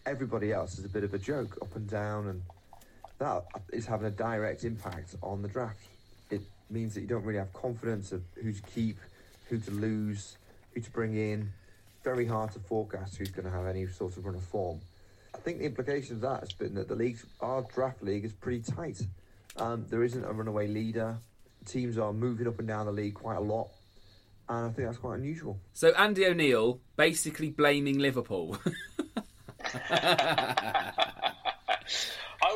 [0.07, 2.43] everybody else is a bit of a joke, up and down, and
[3.19, 5.81] that is having a direct impact on the draft.
[6.31, 8.97] It means that you don't really have confidence of who to keep,
[9.49, 10.37] who to lose,
[10.73, 11.51] who to bring in.
[12.05, 14.79] Very hard to forecast who's going to have any sort of run of form.
[15.35, 18.33] I think the implication of that has been that the league's our draft league is
[18.33, 19.03] pretty tight.
[19.57, 21.17] Um, there isn't a runaway leader.
[21.65, 23.71] Teams are moving up and down the league quite a lot,
[24.49, 25.59] and I think that's quite unusual.
[25.73, 28.59] So Andy O'Neill basically blaming Liverpool.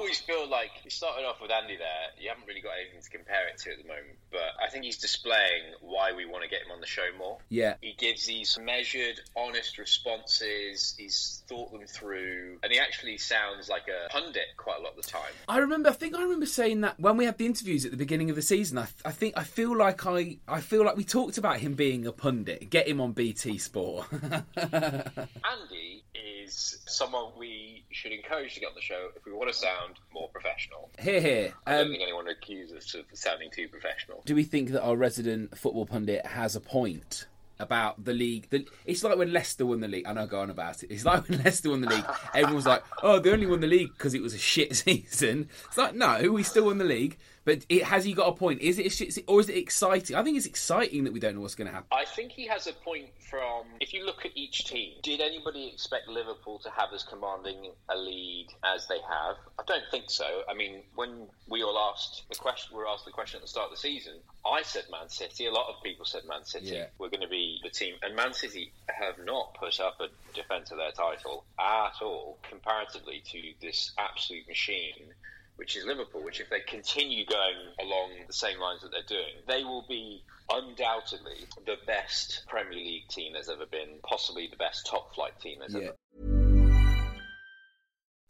[0.01, 1.87] I always feel like you started off with Andy there.
[2.19, 4.85] You haven't really got anything to compare it to at the moment, but I think
[4.85, 7.37] he's displaying why we want to get him on the show more.
[7.51, 7.75] yeah.
[7.83, 10.95] He gives these measured, honest responses.
[10.97, 15.05] He's thought them through, and he actually sounds like a pundit quite a lot of
[15.05, 15.33] the time.
[15.47, 15.91] I remember.
[15.91, 18.37] I think I remember saying that when we had the interviews at the beginning of
[18.37, 18.79] the season.
[18.79, 22.07] I, I think I feel like I I feel like we talked about him being
[22.07, 22.71] a pundit.
[22.71, 24.07] Get him on BT Sport.
[24.57, 29.57] Andy is someone we should encourage to get on the show if we want to
[29.57, 30.91] sound more professional.
[30.99, 31.53] here, here.
[31.67, 34.23] I don't Um, think anyone would accuse us of sounding too professional.
[34.25, 37.27] do we think that our resident football pundit has a point
[37.59, 38.49] about the league?
[38.51, 40.07] The, it's like when Leicester won the league.
[40.07, 40.91] I know, go on about it.
[40.91, 42.05] It's like when Leicester won the league.
[42.35, 45.49] Everyone was like, "Oh, they only won the league because it was a shit season."
[45.67, 47.19] It's like, no, we still won the league.
[47.51, 48.61] But it, has he got a point?
[48.61, 50.15] Is it or is it exciting?
[50.15, 51.89] I think it's exciting that we don't know what's going to happen.
[51.91, 54.93] I think he has a point from if you look at each team.
[55.03, 59.35] Did anybody expect Liverpool to have as commanding a lead as they have?
[59.59, 60.43] I don't think so.
[60.49, 63.49] I mean, when we all asked the question, we were asked the question at the
[63.49, 64.15] start of the season.
[64.47, 65.47] I said Man City.
[65.47, 66.87] A lot of people said Man City Yeah.
[66.99, 70.71] were going to be the team, and Man City have not put up a defence
[70.71, 75.15] of their title at all comparatively to this absolute machine
[75.61, 79.35] which is Liverpool, which if they continue going along the same lines that they're doing,
[79.47, 84.87] they will be undoubtedly the best Premier League team there's ever been, possibly the best
[84.87, 85.93] top flight team there's ever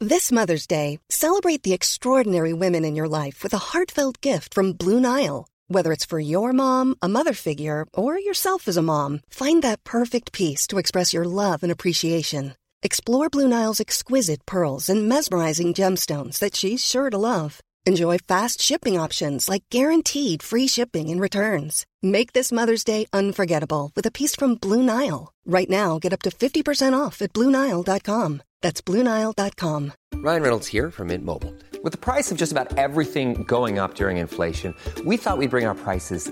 [0.01, 4.73] This Mother's Day, celebrate the extraordinary women in your life with a heartfelt gift from
[4.73, 5.47] Blue Nile.
[5.69, 9.85] Whether it's for your mom, a mother figure, or yourself as a mom, find that
[9.85, 12.55] perfect piece to express your love and appreciation.
[12.83, 17.61] Explore Blue Nile's exquisite pearls and mesmerizing gemstones that she's sure to love.
[17.85, 21.85] Enjoy fast shipping options like guaranteed free shipping and returns.
[22.01, 25.31] Make this Mother's Day unforgettable with a piece from Blue Nile.
[25.45, 28.41] Right now, get up to 50% off at BlueNile.com.
[28.61, 29.93] That's BlueNile.com.
[30.15, 31.53] Ryan Reynolds here from Mint Mobile.
[31.83, 35.65] With the price of just about everything going up during inflation, we thought we'd bring
[35.67, 36.31] our prices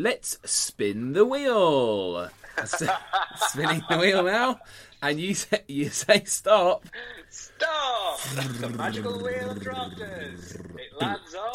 [0.00, 2.30] Let's spin the wheel.
[2.64, 4.58] Spinning the wheel now,
[5.02, 6.86] and you say you say stop.
[7.28, 8.18] Stop!
[8.60, 10.58] the magical wheel of drafters.
[10.78, 11.52] It lands on.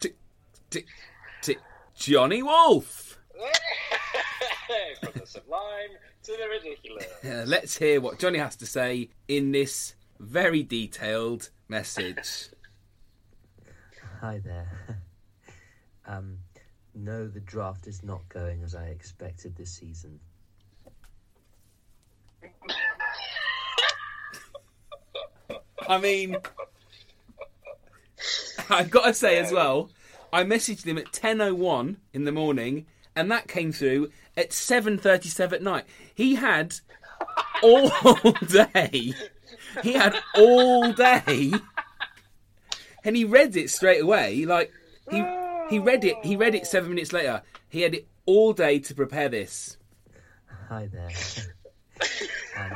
[0.00, 0.16] Tick,
[0.70, 0.86] tick,
[1.42, 1.58] tick.
[1.94, 3.18] Johnny Wolf.
[5.02, 5.90] From the sublime
[6.22, 7.04] to the ridiculous.
[7.22, 12.48] Uh, let's hear what Johnny has to say in this very detailed message.
[14.20, 14.68] Hi there.
[16.06, 16.36] um,
[16.94, 20.20] no, the draft is not going as I expected this season.
[25.88, 26.36] I mean,
[28.68, 29.90] I've got to say as well,
[30.30, 32.84] I messaged him at 10.01 in the morning,
[33.16, 35.86] and that came through at 7.37 at night.
[36.14, 36.74] He had
[37.62, 37.88] all
[38.46, 39.14] day,
[39.82, 41.52] he had all day,
[43.04, 44.44] and he read it straight away.
[44.44, 44.72] Like,
[45.10, 45.24] he,
[45.70, 47.42] he read it, he read it seven minutes later.
[47.68, 49.76] He had it all day to prepare this.
[50.68, 51.10] Hi there.
[52.58, 52.72] um,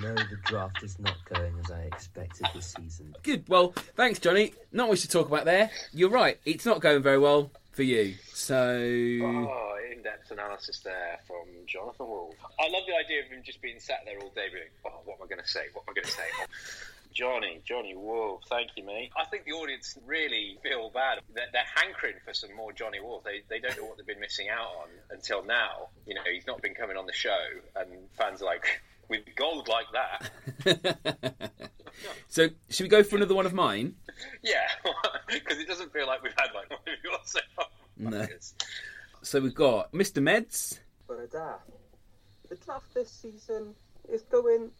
[0.00, 3.14] no, the draft is not going as I expected this season.
[3.22, 3.48] Good.
[3.48, 4.54] Well, thanks, Johnny.
[4.72, 5.70] Not much to talk about there.
[5.92, 6.38] You're right.
[6.44, 8.14] It's not going very well for you.
[8.32, 12.34] So Oh, in-depth analysis there from Jonathan Wolf.
[12.60, 15.18] I love the idea of him just being sat there all day being, oh, what
[15.18, 15.66] am I going to say?
[15.72, 16.22] What am I going to say?
[17.18, 19.10] Johnny, Johnny Wolf, thank you, mate.
[19.20, 21.18] I think the audience really feel bad.
[21.34, 23.24] They're, they're hankering for some more Johnny Wolf.
[23.24, 25.88] They, they don't know what they've been missing out on until now.
[26.06, 27.36] You know, he's not been coming on the show,
[27.74, 28.64] and fans are like,
[29.08, 31.50] with gold like that,
[32.28, 33.96] So, should we go for another one of mine?
[34.42, 34.68] yeah,
[35.26, 37.66] because it doesn't feel like we've had like one of yours so far.
[37.96, 38.26] No.
[39.22, 40.22] So we've got Mr.
[40.22, 40.78] Meds.
[41.06, 41.68] for a draft.
[42.48, 43.74] The draft this season
[44.08, 44.70] is going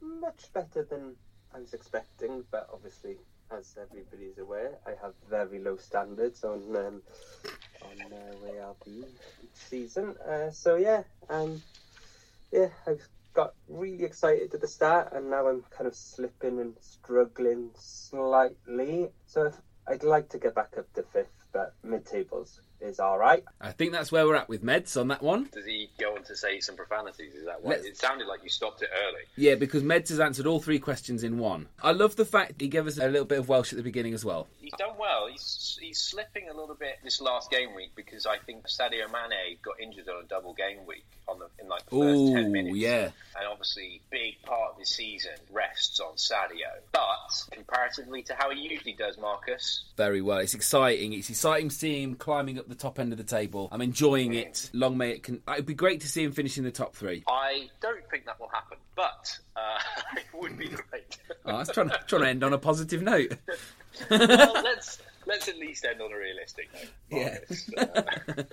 [0.00, 1.16] much better than
[1.54, 3.16] I was expecting, but obviously,
[3.50, 7.02] as everybody's aware, I have very low standards on um,
[7.82, 9.04] on uh, be
[9.42, 10.14] each season.
[10.26, 11.62] Uh, so yeah, um,
[12.52, 16.76] yeah, I've got really excited at the start, and now I'm kind of slipping and
[16.80, 19.10] struggling slightly.
[19.26, 19.52] So
[19.86, 23.44] I'd like to get back up to fifth, but mid tables is all right.
[23.60, 25.48] I think that's where we're at with Meds on that one.
[25.52, 27.34] Does he go on to say some profanities?
[27.34, 27.72] Is that why?
[27.72, 29.20] Let's- It sounded like you stopped it early.
[29.36, 31.68] Yeah, because Meds has answered all three questions in one.
[31.82, 34.14] I love the fact he gave us a little bit of Welsh at the beginning
[34.14, 34.48] as well.
[34.70, 35.28] He he's done well.
[35.30, 39.56] He's he's slipping a little bit this last game week because I think Sadio Mane
[39.62, 42.52] got injured on a double game week on the in like the first Ooh, ten
[42.52, 42.76] minutes.
[42.76, 43.10] yeah.
[43.36, 46.68] and obviously big part of his season rests on Sadio.
[46.92, 50.38] But comparatively to how he usually does, Marcus, Very well.
[50.38, 51.12] It's exciting.
[51.12, 53.68] It's exciting seeing him climbing up the top end of the table.
[53.72, 54.70] I'm enjoying it.
[54.72, 55.42] Long may it can.
[55.48, 57.24] It'd be great to see him finishing the top three.
[57.28, 59.78] I don't think that will happen, but uh,
[60.16, 61.18] it would be great.
[61.44, 63.32] Oh, I was trying to, trying to end on a positive note.
[64.10, 66.90] well, let's let's at least end on a realistic note.
[67.10, 67.38] Yeah.
[67.38, 67.70] Marcus.
[68.36, 68.42] Uh,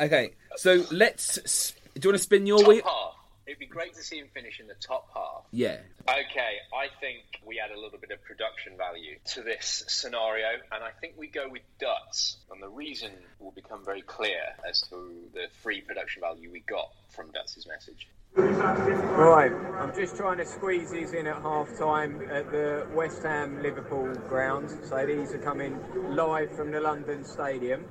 [0.00, 1.74] Okay, so let's.
[1.94, 2.82] Do you want to spin your top wheel?
[2.84, 3.14] half.
[3.46, 5.44] It'd be great to see him finish in the top half.
[5.52, 5.78] Yeah.
[6.08, 10.82] Okay, I think we add a little bit of production value to this scenario, and
[10.82, 12.36] I think we go with Duts.
[12.50, 16.90] And the reason will become very clear as to the free production value we got
[17.10, 18.08] from Duts' message.
[18.34, 23.62] Right, I'm just trying to squeeze these in at half time at the West Ham
[23.62, 24.70] Liverpool ground.
[24.88, 25.78] So these are coming
[26.14, 27.84] live from the London Stadium.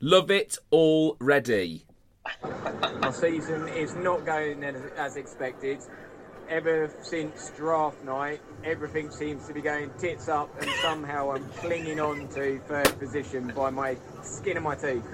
[0.00, 1.84] Love it already.
[3.00, 5.80] My season is not going as, as expected.
[6.48, 12.00] Ever since draft night, everything seems to be going tits up, and somehow I'm clinging
[12.00, 15.04] on to third position by my skin of my teeth.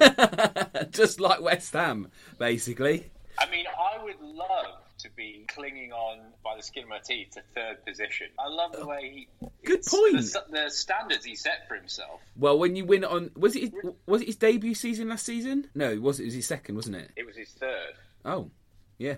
[0.90, 3.10] Just like West Ham, basically.
[3.38, 7.30] I mean, I would love to be clinging on by the skin of my teeth
[7.34, 8.26] to third position.
[8.38, 9.48] I love the oh, way he.
[9.64, 10.16] Good point.
[10.16, 12.20] The, the standards he set for himself.
[12.36, 13.72] Well, when you win on was it his,
[14.06, 15.68] was it his debut season last season?
[15.74, 17.12] No, it was it was his second, wasn't it?
[17.16, 17.94] It was his third.
[18.24, 18.50] Oh,
[18.98, 19.16] yeah.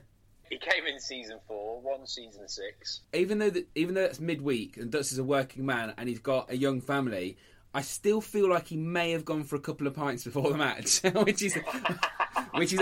[0.51, 3.01] He came in season four, won season six.
[3.15, 6.19] Even though that, even though it's midweek and Dutz is a working man and he's
[6.19, 7.39] got a young family,
[7.73, 10.59] I still feel like he may have gone for a couple of pints before the
[10.59, 11.57] match, which is
[12.55, 12.81] which is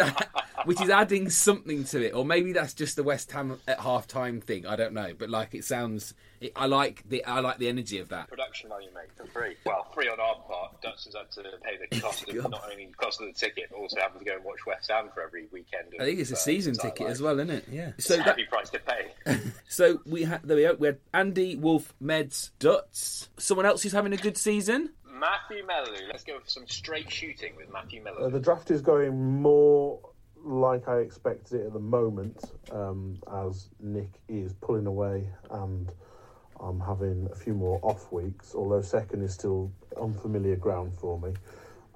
[0.65, 4.07] which is adding something to it, or maybe that's just the West Ham at half
[4.07, 4.67] time thing.
[4.67, 7.99] I don't know, but like it sounds, it, I like the I like the energy
[7.99, 8.29] of that.
[8.29, 9.57] Production value, mate, for free.
[9.65, 10.81] Well, free on our part.
[10.83, 13.67] Dutch has had to pay the cost of not only the cost of the ticket,
[13.71, 15.89] but also having to go and watch West Ham for every weekend.
[16.01, 17.11] I think it's a of, uh, season ticket life.
[17.11, 17.65] as well, isn't it?
[17.71, 17.91] Yeah.
[17.99, 19.41] It's So a that, price to pay.
[19.69, 20.75] so we had there we go.
[20.79, 23.29] We had Andy Wolf, Meds, Dutz.
[23.39, 24.91] Someone else who's having a good season.
[25.11, 26.07] Matthew Mellu.
[26.13, 28.27] Let's go for some straight shooting with Matthew Mellu.
[28.27, 29.99] Uh, the draft is going more
[30.45, 35.93] like I expected it at the moment, um, as Nick is pulling away and
[36.61, 39.71] I'm having a few more off weeks, although second is still
[40.01, 41.33] unfamiliar ground for me.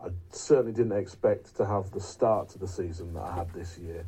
[0.03, 3.79] I certainly didn't expect to have the start to the season that I had this
[3.79, 4.05] year,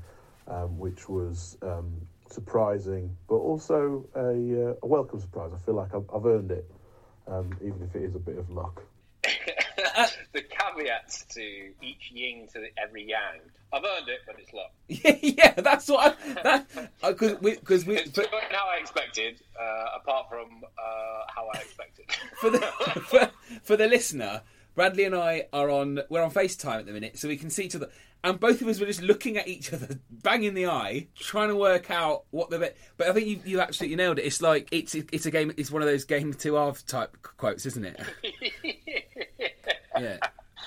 [0.48, 5.52] um, which was um, surprising, but also a, uh, a welcome surprise.
[5.54, 6.70] I feel like I've, I've earned it,
[7.26, 8.82] um, even if it is a bit of luck.
[10.32, 11.42] the caveats to
[11.82, 13.40] each yin to every yang.
[13.72, 14.72] I've earned it, but it's luck.
[14.88, 16.66] yeah, that's what I, that
[17.02, 21.58] because we because we It's going how I expected, uh, apart from uh, how I
[21.58, 22.06] expected.
[22.40, 22.58] for the
[23.06, 23.30] for,
[23.62, 24.42] for the listener,
[24.74, 27.64] Bradley and I are on we're on FaceTime at the minute, so we can see
[27.64, 27.90] each other.
[28.22, 31.48] And both of us were just looking at each other, bang in the eye, trying
[31.48, 32.58] to work out what the.
[32.58, 32.76] Bit.
[32.96, 34.24] But I think you, you absolutely nailed it.
[34.24, 35.52] It's like it's it's a game.
[35.56, 38.00] It's one of those game two half type quotes, isn't it?
[40.00, 40.18] yeah.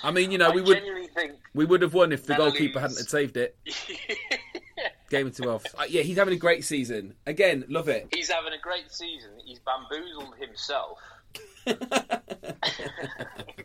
[0.04, 0.82] I mean, you know, we would
[1.16, 3.58] think we would have won if the goalkeeper hadn't had saved it.
[5.10, 5.64] Game of two half.
[5.78, 7.16] Uh, yeah, he's having a great season.
[7.26, 8.10] Again, love it.
[8.14, 9.32] He's having a great season.
[9.44, 11.00] He's bamboozled himself.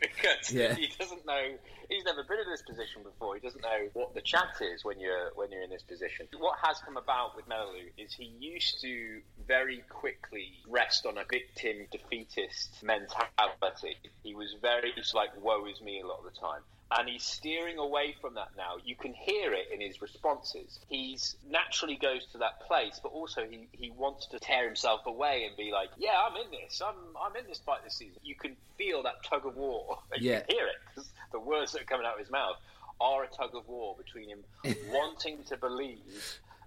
[0.01, 0.75] Because Yeah.
[0.75, 1.55] he doesn't know
[1.89, 3.35] he's never been in this position before.
[3.35, 6.27] He doesn't know what the chat is when you're when you're in this position.
[6.39, 11.25] What has come about with Melu is he used to very quickly rest on a
[11.31, 13.97] victim defeatist mentality.
[14.23, 16.61] He was very just like woe is me a lot of the time.
[16.99, 18.75] And he's steering away from that now.
[18.85, 20.79] You can hear it in his responses.
[20.89, 25.45] He's naturally goes to that place, but also he, he wants to tear himself away
[25.47, 26.83] and be like, "Yeah, I'm in this.
[26.85, 29.99] I'm I'm in this fight this season." You can feel that tug of war.
[30.17, 30.41] You Yeah.
[30.41, 32.57] can hear it 'cause the words that are coming out of his mouth
[33.01, 34.45] are a tug of war between him
[34.87, 36.23] wanting to believe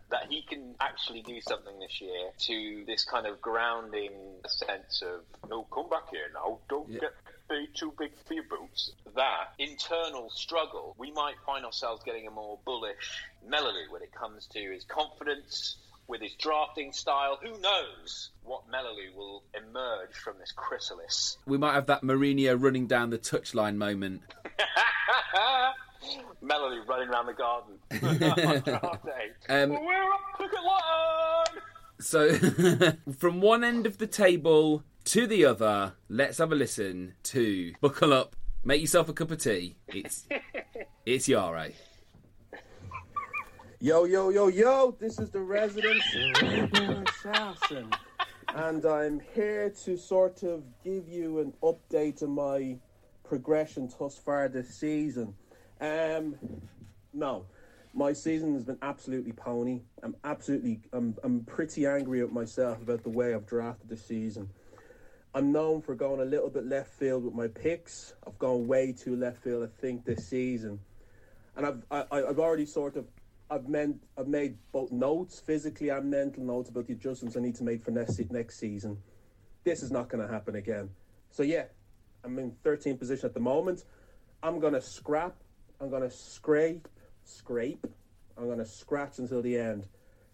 [0.10, 4.12] that he can actually do something this year to this kind of grounding
[4.48, 7.00] sense of no come back here now don't Yeah.
[7.02, 7.14] get
[7.50, 12.32] be too big for your boots that internal struggle we might find ourselves getting a
[12.32, 15.78] more bullish melody when it comes to his confidence
[16.08, 21.74] with his drafting style who knows what melody will emerge from this chrysalis We might
[21.74, 24.22] have that Mourinho running down the touchline moment.
[26.42, 28.18] Melody running around the garden on
[28.62, 29.32] draft day.
[29.50, 31.62] Um, We're up picket line!
[32.00, 32.34] So,
[33.18, 38.12] from one end of the table to the other, let's have a listen to Buckle
[38.12, 39.76] Up, make yourself a cup of tea.
[39.88, 40.28] It's
[41.06, 41.70] it's Yara.
[43.80, 46.02] Yo, yo, yo, yo, this is the resident
[47.22, 47.94] Shousen.
[48.56, 52.80] and I'm here to sort of give you an update on my
[53.24, 55.36] progression thus far this season.
[55.80, 56.36] Um,
[57.14, 57.46] no,
[57.94, 59.82] my season has been absolutely pony.
[60.02, 64.50] I'm absolutely, I'm, I'm pretty angry at myself about the way I've drafted this season.
[65.36, 68.14] I'm known for going a little bit left field with my picks.
[68.26, 70.80] I've gone way too left field, I think, this season,
[71.58, 73.06] and I've I, I've already sort of
[73.52, 77.56] I've meant I've made both notes, physically and mental notes about the adjustments I need
[77.56, 78.98] to make for next next season.
[79.66, 80.90] This is not going to happen again.
[81.32, 81.66] So yeah,
[82.24, 83.84] I'm in 13th position at the moment.
[84.42, 85.36] I'm gonna scrap.
[85.82, 86.88] I'm gonna scrape,
[87.26, 87.86] scrape.
[88.38, 89.88] I'm gonna scratch until the end,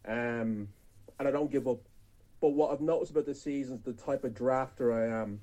[0.07, 0.67] um,
[1.17, 1.79] and I don't give up.
[2.41, 5.41] But what I've noticed about this season is the type of drafter I am,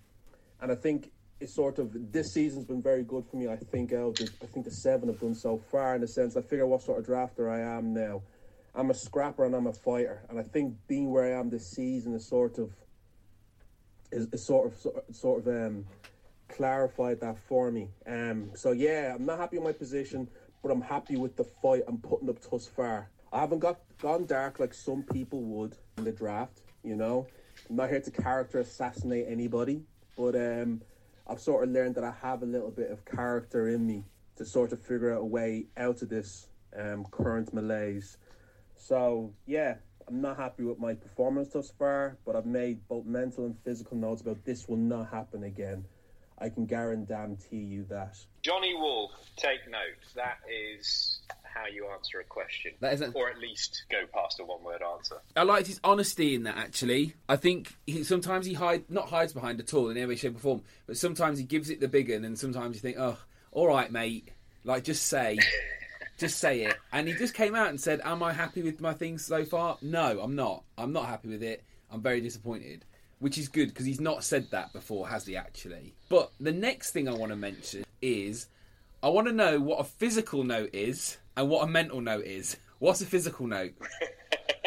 [0.61, 3.47] and I think it's sort of this season's been very good for me.
[3.49, 6.37] I think out the, I think the seven have done so far in the sense
[6.37, 8.23] I figure what sort of drafter I am now.
[8.75, 11.71] I'm a scrapper and I'm a fighter, and I think being where I am this
[11.71, 12.73] season is sort of
[14.11, 15.85] is, is sort of sort of um,
[16.49, 17.91] clarified that for me.
[18.07, 20.29] Um, so yeah, I'm not happy with my position,
[20.65, 23.09] but I'm happy with the fight I'm putting up thus far.
[23.33, 26.63] I haven't got gone dark like some people would in the draft.
[26.83, 27.27] You know,
[27.69, 29.83] I'm not here to character assassinate anybody,
[30.17, 30.81] but um,
[31.27, 34.05] I've sort of learned that I have a little bit of character in me
[34.37, 36.49] to sort of figure out a way out of this
[36.79, 38.17] um, current malaise.
[38.77, 39.75] So yeah,
[40.07, 43.97] I'm not happy with my performance thus far, but I've made both mental and physical
[43.97, 45.85] notes about this will not happen again.
[46.39, 48.17] I can guarantee you that.
[48.43, 50.15] Johnny Wolf, take note.
[50.15, 51.21] That is
[51.59, 52.73] how you answer a question.
[52.81, 55.17] That isn't- Or at least go past a one word answer.
[55.37, 56.57] I liked his honesty in that.
[56.57, 60.17] Actually, I think he, sometimes he hide not hides behind at all in any way,
[60.17, 60.63] shape, or form.
[60.87, 63.19] But sometimes he gives it the big one, and sometimes you think, "Oh,
[63.53, 64.29] all right, mate.
[64.65, 65.39] Like, just say,
[66.19, 68.93] just say it." And he just came out and said, "Am I happy with my
[68.95, 69.79] things so far?
[69.83, 70.65] No, I'm not.
[70.77, 71.65] I'm not happy with it.
[71.91, 72.85] I'm very disappointed."
[73.21, 75.37] Which is good because he's not said that before, has he?
[75.37, 75.95] Actually.
[76.09, 78.47] But the next thing I want to mention is
[79.03, 82.57] I want to know what a physical note is and what a mental note is.
[82.81, 83.73] What's a physical note?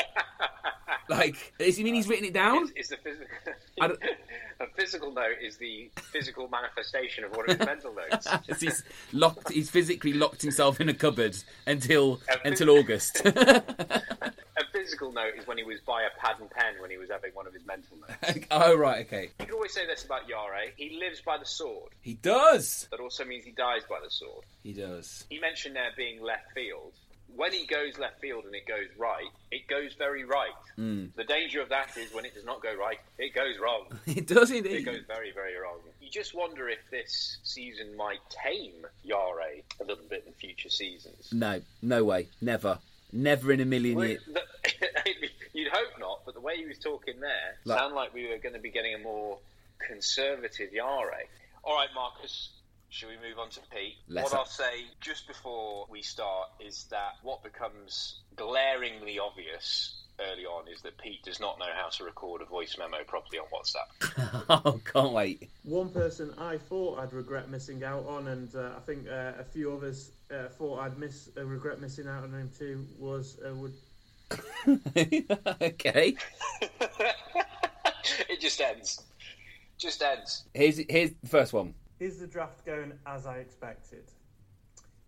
[1.09, 2.71] like, does he mean he's written it down?
[2.77, 3.27] Is the physical
[4.61, 8.27] a physical note is the physical manifestation of one of his mental notes.
[8.59, 9.51] he's locked.
[9.51, 11.35] He's physically locked himself in a cupboard
[11.67, 13.21] until until August.
[14.91, 17.31] Physical note is when he was by a pad and pen when he was having
[17.33, 18.45] one of his mental notes.
[18.51, 19.29] oh right, okay.
[19.39, 20.71] You can always say this about Yare.
[20.75, 21.91] He lives by the sword.
[22.01, 22.89] He does.
[22.91, 24.43] That also means he dies by the sword.
[24.63, 25.25] He does.
[25.29, 26.91] He mentioned there being left field.
[27.33, 30.49] When he goes left field and it goes right, it goes very right.
[30.77, 31.15] Mm.
[31.15, 33.85] The danger of that is when it does not go right, it goes wrong.
[34.05, 34.73] It does indeed.
[34.79, 35.77] It goes very, very wrong.
[36.01, 41.29] You just wonder if this season might tame Yare a little bit in future seasons.
[41.31, 42.79] No, no way, never,
[43.13, 44.21] never in a million Well, years.
[44.27, 44.43] the-
[45.53, 48.37] You'd hope not, but the way he was talking there Like- sounded like we were
[48.37, 49.37] going to be getting a more
[49.85, 51.27] conservative Yare.
[51.63, 52.49] All right, Marcus,
[52.89, 53.95] should we move on to Pete?
[54.07, 60.45] Let's what I'll say just before we start is that what becomes glaringly obvious early
[60.45, 63.45] on is that Pete does not know how to record a voice memo properly on
[63.47, 64.43] WhatsApp.
[64.65, 65.49] oh, can't wait.
[65.63, 69.43] One person I thought I'd regret missing out on, and uh, I think uh, a
[69.43, 73.53] few others uh, thought I'd miss uh, regret missing out on him too, was uh,
[73.55, 73.73] would.
[75.61, 76.15] okay.
[78.29, 79.03] it just ends.
[79.77, 80.45] Just ends.
[80.53, 81.73] Here's here's the first one.
[81.99, 84.03] Is the draft going as I expected?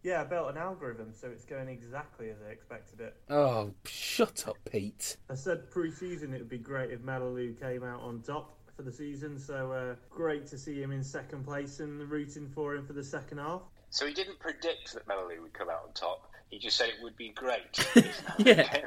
[0.03, 3.15] Yeah, I built an algorithm, so it's going exactly as I expected it.
[3.29, 5.15] Oh, shut up, Pete.
[5.29, 8.91] I said pre-season it would be great if Melaloo came out on top for the
[8.91, 12.91] season, so uh, great to see him in second place and rooting for him for
[12.91, 13.61] the second half.
[13.93, 16.32] So he didn't predict that Melody would come out on top.
[16.53, 17.83] He just said it would be great.
[18.37, 18.81] Yeah.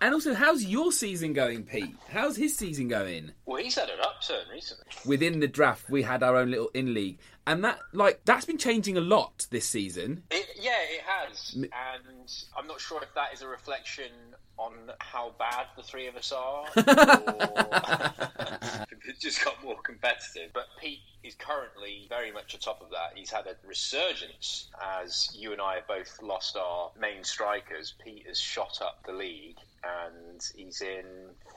[0.00, 1.94] And also, how's your season going, Pete?
[2.10, 3.30] How's his season going?
[3.46, 4.84] Well, he's had an upturn recently.
[5.06, 8.58] Within the draft, we had our own little in league, and that like that's been
[8.58, 10.22] changing a lot this season.
[10.30, 14.10] It, yeah, it has, and I'm not sure if that is a reflection
[14.56, 16.84] on how bad the three of us are, or
[19.08, 20.50] it just got more competitive.
[20.52, 23.12] But Pete is currently very much atop of that.
[23.14, 24.68] He's had a resurgence
[25.00, 27.94] as you and I have both lost our main strikers.
[28.02, 31.04] Pete has shot up the league, and he's in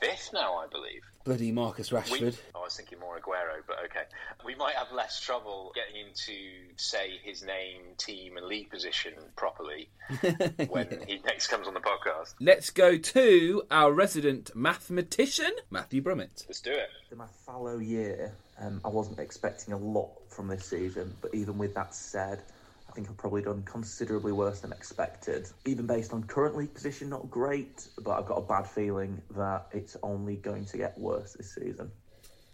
[0.01, 1.01] fifth now, I believe.
[1.23, 2.37] Bloody Marcus We, Rashford.
[2.55, 4.05] I was thinking more Aguero, but okay.
[4.45, 6.33] We might have less trouble getting him to
[6.77, 9.89] say his name, team, and league position properly
[10.69, 12.35] when he next comes on the podcast.
[12.39, 16.45] Let's go to our resident mathematician, Matthew Brummett.
[16.47, 16.89] Let's do it.
[17.11, 21.57] In my fallow year, um, I wasn't expecting a lot from this season, but even
[21.57, 22.56] with that said, I
[22.97, 25.47] think I've probably done considerably worse than expected.
[25.67, 29.67] Even based on current league position, not great, but I've got a bad feeling that
[29.71, 31.91] it's only going to get worse this season.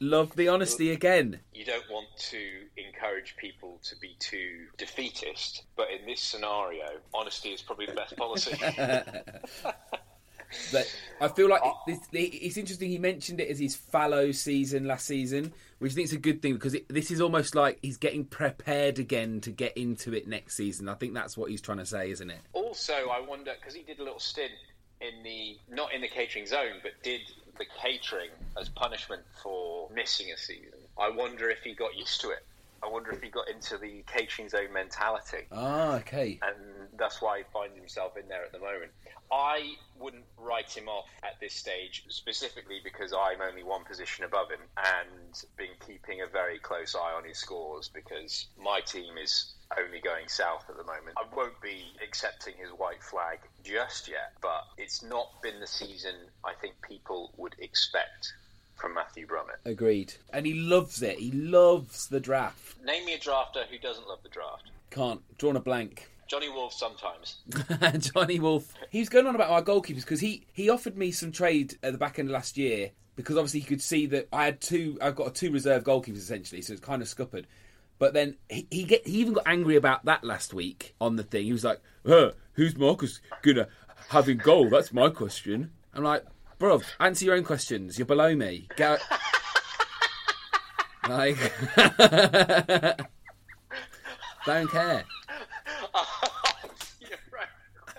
[0.02, 1.40] Love the honesty again.
[1.54, 2.42] You don't want to
[2.76, 8.18] encourage people to be too defeatist, but in this scenario, honesty is probably the best
[8.18, 8.58] policy.
[10.72, 12.90] But I feel like it, it's, it's interesting.
[12.90, 16.42] He mentioned it as his fallow season last season, which I think is a good
[16.42, 20.28] thing because it, this is almost like he's getting prepared again to get into it
[20.28, 20.90] next season.
[20.90, 22.40] I think that's what he's trying to say, isn't it?
[22.74, 24.52] also, I wonder because he did a little stint
[25.00, 27.22] in the not in the catering zone, but did
[27.60, 30.80] the catering as punishment for missing a season.
[30.98, 32.44] I wonder if he got used to it.
[32.84, 35.48] I wonder if he got into the catering zone mentality.
[35.52, 36.40] Ah, okay.
[36.42, 38.92] and that's why he finds himself in there at the moment.
[39.32, 44.52] I wouldn't write him off at this stage, specifically because I'm only one position above
[44.52, 49.54] him and been keeping a very close eye on his scores because my team is
[49.78, 51.18] only going south at the moment.
[51.18, 56.16] I won't be accepting his white flag just yet, but it's not been the season
[56.44, 58.34] I think people would expect
[58.84, 59.64] from Matthew Brummett.
[59.64, 60.14] Agreed.
[60.34, 61.18] And he loves it.
[61.18, 62.84] He loves the draft.
[62.84, 64.72] Name me a drafter who doesn't love the draft.
[64.92, 66.12] Can't drawn a blank.
[66.28, 67.38] Johnny Wolf sometimes.
[68.14, 68.74] Johnny Wolf.
[68.90, 71.94] He was going on about our goalkeepers because he he offered me some trade at
[71.94, 74.98] the back end of last year because obviously he could see that I had two.
[75.02, 77.46] I've got two reserve goalkeepers essentially, so it's kind of scuppered.
[78.00, 81.24] But then he he, get, he even got angry about that last week on the
[81.24, 81.46] thing.
[81.46, 83.70] He was like, uh, "Who's Marcus gonna
[84.10, 84.70] have in goal?
[84.70, 86.26] That's my question." I'm like,
[86.64, 88.00] "Bro, answer your own questions.
[88.00, 88.70] You're below me.
[88.78, 88.96] Go."
[91.10, 91.36] like,
[94.46, 95.04] don't care.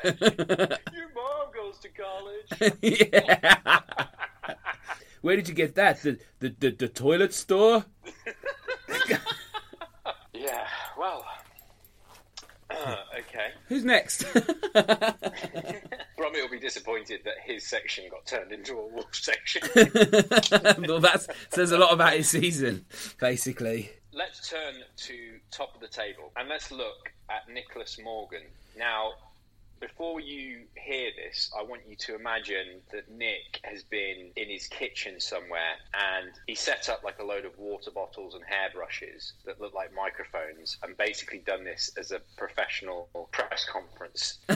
[0.05, 0.17] Your
[1.15, 2.75] mom goes to college.
[2.81, 3.81] yeah.
[5.21, 6.01] Where did you get that?
[6.01, 7.85] The the the, the toilet store?
[10.33, 11.23] Yeah, well.
[12.71, 13.53] Uh, okay.
[13.69, 14.25] Who's next?
[16.35, 19.63] Brummett will be disappointed that his section got turned into a wolf section.
[19.75, 22.85] well, that says a lot about his season,
[23.19, 23.91] basically.
[24.13, 28.43] let's turn to top of the table and let's look at Nicholas Morgan.
[28.77, 29.13] Now,
[29.81, 34.67] before you hear this, I want you to imagine that Nick has been in his
[34.67, 39.61] kitchen somewhere and he set up like a load of water bottles and hairbrushes that
[39.61, 44.39] look like microphones and basically done this as a professional press conference.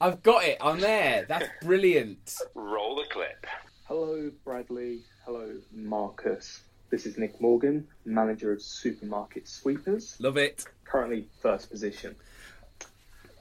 [0.00, 0.58] I've got it.
[0.60, 1.26] I'm there.
[1.28, 2.36] That's brilliant.
[2.54, 3.46] Roll the clip.
[3.84, 5.00] Hello, Bradley.
[5.24, 6.60] Hello, Marcus.
[6.90, 10.16] This is Nick Morgan, manager of Supermarket Sweepers.
[10.20, 10.64] Love it.
[10.88, 12.16] Currently first position.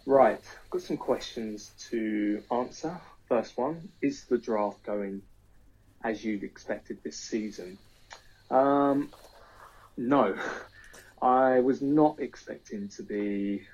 [0.06, 3.00] Right, I've got some questions to answer.
[3.28, 5.24] First one Is the draft going
[6.04, 7.78] as you'd expected this season?
[8.52, 9.12] Um,
[9.98, 10.38] no.
[11.22, 13.66] I was not expecting to be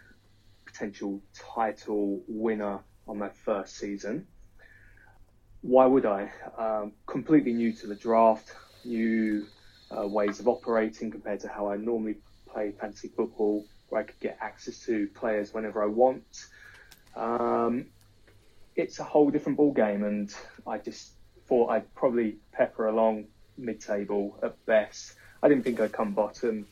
[0.66, 4.28] potential title winner on my first season.
[5.62, 6.32] Why would I?
[6.58, 8.56] Um, completely new to the draft,
[8.86, 9.46] new
[9.96, 12.16] uh, ways of operating compared to how I normally
[12.54, 16.46] play fantasy football, where I could get access to players whenever I want.
[17.16, 17.88] Um,
[18.76, 20.34] it's a whole different ball game, and
[20.66, 21.12] I just
[21.48, 23.26] thought I'd probably pepper along
[23.58, 25.16] mid-table at best.
[25.44, 26.68] I didn't think I'd come bottom.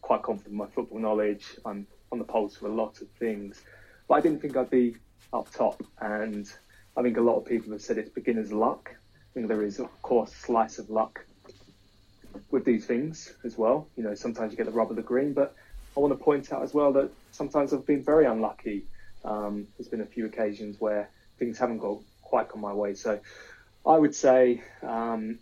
[0.00, 1.56] Quite confident in my football knowledge.
[1.64, 3.60] I'm on the pulse of a lot of things,
[4.06, 4.96] but I didn't think I'd be
[5.32, 5.82] up top.
[6.00, 6.50] And
[6.96, 8.94] I think a lot of people have said it's beginner's luck.
[8.94, 11.24] I think there is, of course, a slice of luck
[12.50, 13.88] with these things as well.
[13.96, 15.54] You know, sometimes you get the rub of the green, but
[15.96, 18.84] I want to point out as well that sometimes I've been very unlucky.
[19.24, 22.94] Um, there's been a few occasions where things haven't got quite gone my way.
[22.94, 23.20] So
[23.86, 25.38] I would say, um,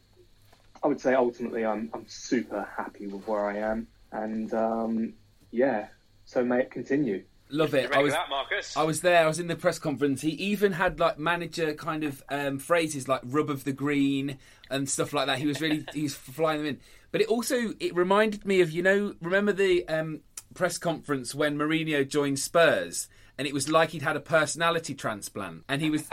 [0.82, 3.86] I would say ultimately I'm, I'm super happy with where I am.
[4.11, 5.14] And um,
[5.50, 5.88] yeah,
[6.24, 7.24] so may it continue.
[7.53, 7.92] Love it.
[7.92, 8.76] I was, that, Marcus?
[8.76, 9.24] I was there.
[9.24, 10.22] I was in the press conference.
[10.22, 14.38] He even had like manager kind of um, phrases like "rub of the green"
[14.70, 15.38] and stuff like that.
[15.38, 16.80] He was really he was flying them in.
[17.11, 20.20] But it also it reminded me of you know remember the um,
[20.55, 25.64] press conference when Mourinho joined Spurs and it was like he'd had a personality transplant
[25.68, 26.09] and he was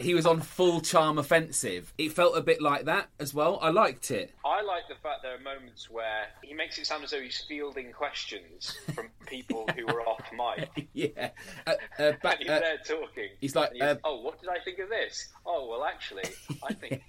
[0.00, 1.92] he was on full charm offensive.
[1.98, 3.58] It felt a bit like that as well.
[3.60, 4.34] I liked it.
[4.44, 7.44] I like the fact there are moments where he makes it sound as though he's
[7.48, 10.22] fielding questions from people who are off
[10.56, 10.88] mic.
[10.92, 11.30] yeah.
[11.66, 13.28] Uh, uh, ba- and he's uh, there talking.
[13.40, 15.28] he's like, and uh, oh, what did I think of this?
[15.44, 16.24] Oh, well, actually,
[16.62, 17.02] I think.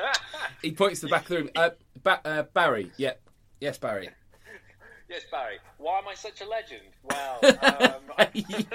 [0.62, 1.50] he points to the back of the room.
[1.54, 1.70] Uh,
[2.02, 2.90] ba- uh, Barry.
[2.96, 3.12] Yeah.
[3.60, 4.10] Yes, Barry.
[5.08, 5.58] yes, Barry.
[5.78, 6.82] Why am I such a legend?
[7.02, 8.66] Well, um, I...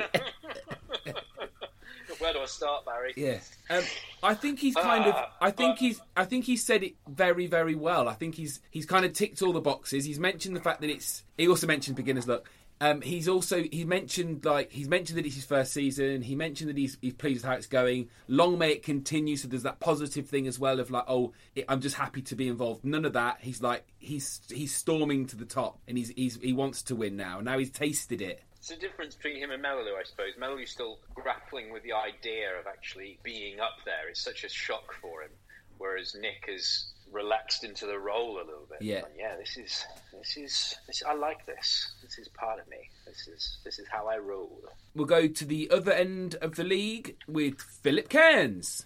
[2.20, 3.14] where do I start, Barry.
[3.16, 3.40] Yeah,
[3.70, 3.84] um,
[4.24, 5.16] I think he's kind of.
[5.16, 6.02] Ah, I think he's.
[6.16, 8.08] I think he said it very, very well.
[8.08, 8.60] I think he's.
[8.72, 10.06] He's kind of ticked all the boxes.
[10.06, 11.24] He's mentioned the fact that it's.
[11.38, 12.50] He also mentioned beginners luck.
[12.82, 16.22] Um, he's also he mentioned like he's mentioned that it's his first season.
[16.22, 18.08] He mentioned that he's he's pleased with how it's going.
[18.28, 19.36] Long may it continue.
[19.36, 21.34] So there's that positive thing as well of like, oh,
[21.68, 22.86] I'm just happy to be involved.
[22.86, 23.40] None of that.
[23.42, 27.18] He's like he's he's storming to the top, and he's he's he wants to win
[27.18, 27.42] now.
[27.42, 28.42] Now he's tasted it.
[28.60, 30.34] It's the difference between him and Melolu, I suppose.
[30.40, 34.10] Melolou's still grappling with the idea of actually being up there.
[34.10, 35.30] It's such a shock for him,
[35.78, 38.82] whereas Nick has relaxed into the role a little bit.
[38.82, 38.98] Yeah.
[38.98, 39.38] And yeah.
[39.38, 41.02] This is this is this.
[41.08, 41.94] I like this.
[42.04, 42.90] This is part of me.
[43.08, 44.62] This is this is how I roll.
[44.94, 48.86] We'll go to the other end of the league with Philip Cairns.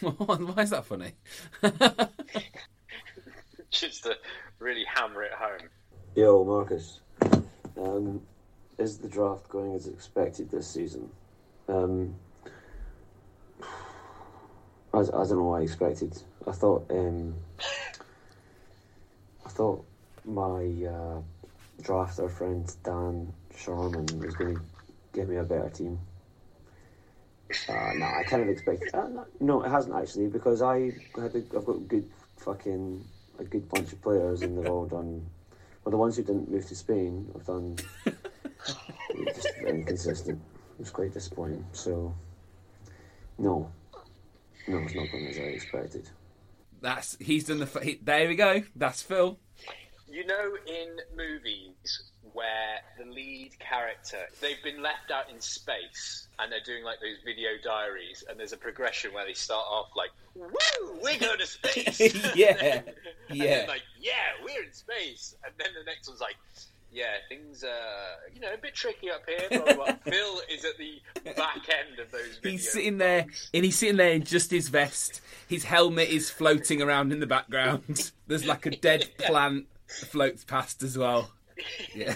[0.00, 1.14] Why is that funny?
[3.70, 4.16] Just to
[4.60, 5.68] really hammer it home.
[6.14, 7.00] Yo, Marcus.
[7.80, 8.22] Um,
[8.78, 11.10] is the draft going as expected this season?
[11.68, 12.14] Um,
[14.92, 16.20] I, I don't know what I expected.
[16.46, 17.34] I thought um,
[19.46, 19.84] I thought
[20.24, 21.20] my uh,
[21.82, 24.62] drafter friend Dan Sharman was going to
[25.12, 25.98] give me a better team.
[27.68, 28.94] Uh, no, I kind of expected.
[28.94, 33.04] Uh, no, no, it hasn't actually because I had a, I've got good fucking
[33.38, 35.26] a good bunch of players and they've all done.
[35.84, 37.76] Well, the ones who didn't move to Spain have done
[39.34, 40.40] just inconsistent.
[40.74, 41.64] It was quite disappointing.
[41.72, 42.14] So,
[43.38, 43.70] no,
[44.68, 46.08] no, it's not going as I expected.
[46.80, 47.80] That's he's done the.
[47.82, 48.62] He, there we go.
[48.76, 49.38] That's Phil.
[50.08, 56.50] You know, in movies where the lead character they've been left out in space and
[56.50, 60.10] they're doing like those video diaries, and there's a progression where they start off like,
[60.34, 62.00] "Woo, we're going to space!"
[62.34, 62.82] Yeah,
[63.30, 63.64] yeah.
[63.68, 64.12] like, "Yeah,
[64.42, 66.36] we're in space," and then the next one's like.
[66.92, 69.46] Yeah, things are you know a bit tricky up here.
[69.48, 69.94] Blah, blah, blah.
[70.02, 71.00] Phil is at the
[71.36, 72.40] back end of those.
[72.42, 72.50] Videos.
[72.50, 75.20] He's sitting there, and he's sitting there in just his vest.
[75.46, 78.10] His helmet is floating around in the background.
[78.26, 81.30] There's like a dead plant floats past as well.
[81.94, 82.14] Yeah,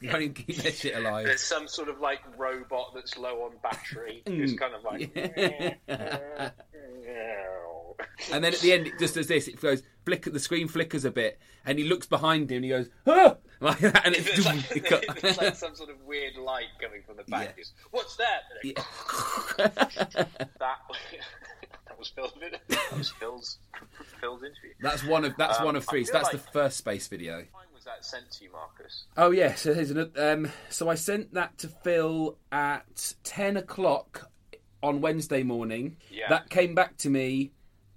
[0.00, 1.26] you can't keep that shit alive.
[1.26, 5.10] There's some sort of like robot that's low on battery, who's kind of like.
[5.16, 6.50] Yeah.
[8.32, 9.48] And then at the end, it just does this.
[9.48, 10.30] It goes flicker.
[10.30, 12.56] The screen flickers a bit, and he looks behind him.
[12.56, 15.90] and He goes, "Ah!" like that, and it's, It's like, it it's like some sort
[15.90, 17.56] of weird light coming from the back.
[17.58, 17.64] Yeah.
[17.90, 18.42] What's that?
[19.58, 20.78] that
[21.86, 22.58] that was Phil's video.
[22.68, 23.58] That was Phil's
[24.20, 24.70] Phil's interview.
[24.80, 26.04] That's one of that's Um, one of three.
[26.04, 27.44] So that's like- the first space video.
[27.80, 29.04] Was that sent to you, Marcus?
[29.16, 29.90] Oh yeah, so here's.
[29.90, 34.30] Um, so I sent that to Phil at ten o'clock
[34.82, 35.96] on Wednesday morning.
[36.10, 36.28] Yeah.
[36.28, 37.52] That came back to me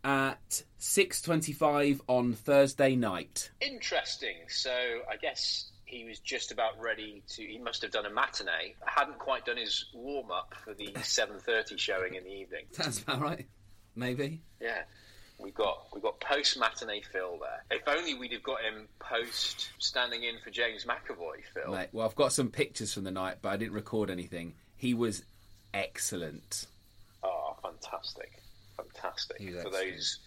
[0.06, 3.52] at six twenty-five on Thursday night.
[3.60, 4.36] Interesting.
[4.48, 7.44] So I guess he was just about ready to.
[7.44, 8.76] He must have done a matinee.
[8.86, 12.68] Hadn't quite done his warm up for the seven thirty showing in the evening.
[12.78, 13.48] That's about right.
[13.98, 14.44] Maybe.
[14.62, 14.84] Yeah.
[15.44, 17.78] We've got we've got post matinee Phil there.
[17.78, 21.74] If only we'd have got him post standing in for James McAvoy, Phil.
[21.74, 24.54] Mate, well, I've got some pictures from the night, but I didn't record anything.
[24.78, 25.24] He was
[25.74, 26.68] excellent.
[27.24, 28.40] Oh, fantastic.
[28.78, 29.38] Fantastic.
[29.38, 29.74] For excellent.
[29.74, 30.20] those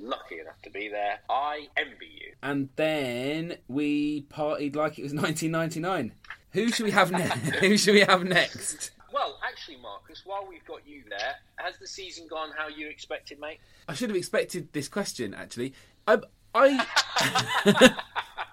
[0.00, 2.32] lucky enough to be there, I envy you.
[2.42, 6.12] And then we partied like it was 1999.
[6.52, 7.54] Who should we have next?
[7.56, 8.90] Who should we have next?
[9.16, 13.40] Well, actually, Marcus, while we've got you there, has the season gone how you expected,
[13.40, 13.60] mate?
[13.88, 15.72] I should have expected this question actually.
[16.06, 16.18] I,
[16.54, 17.94] I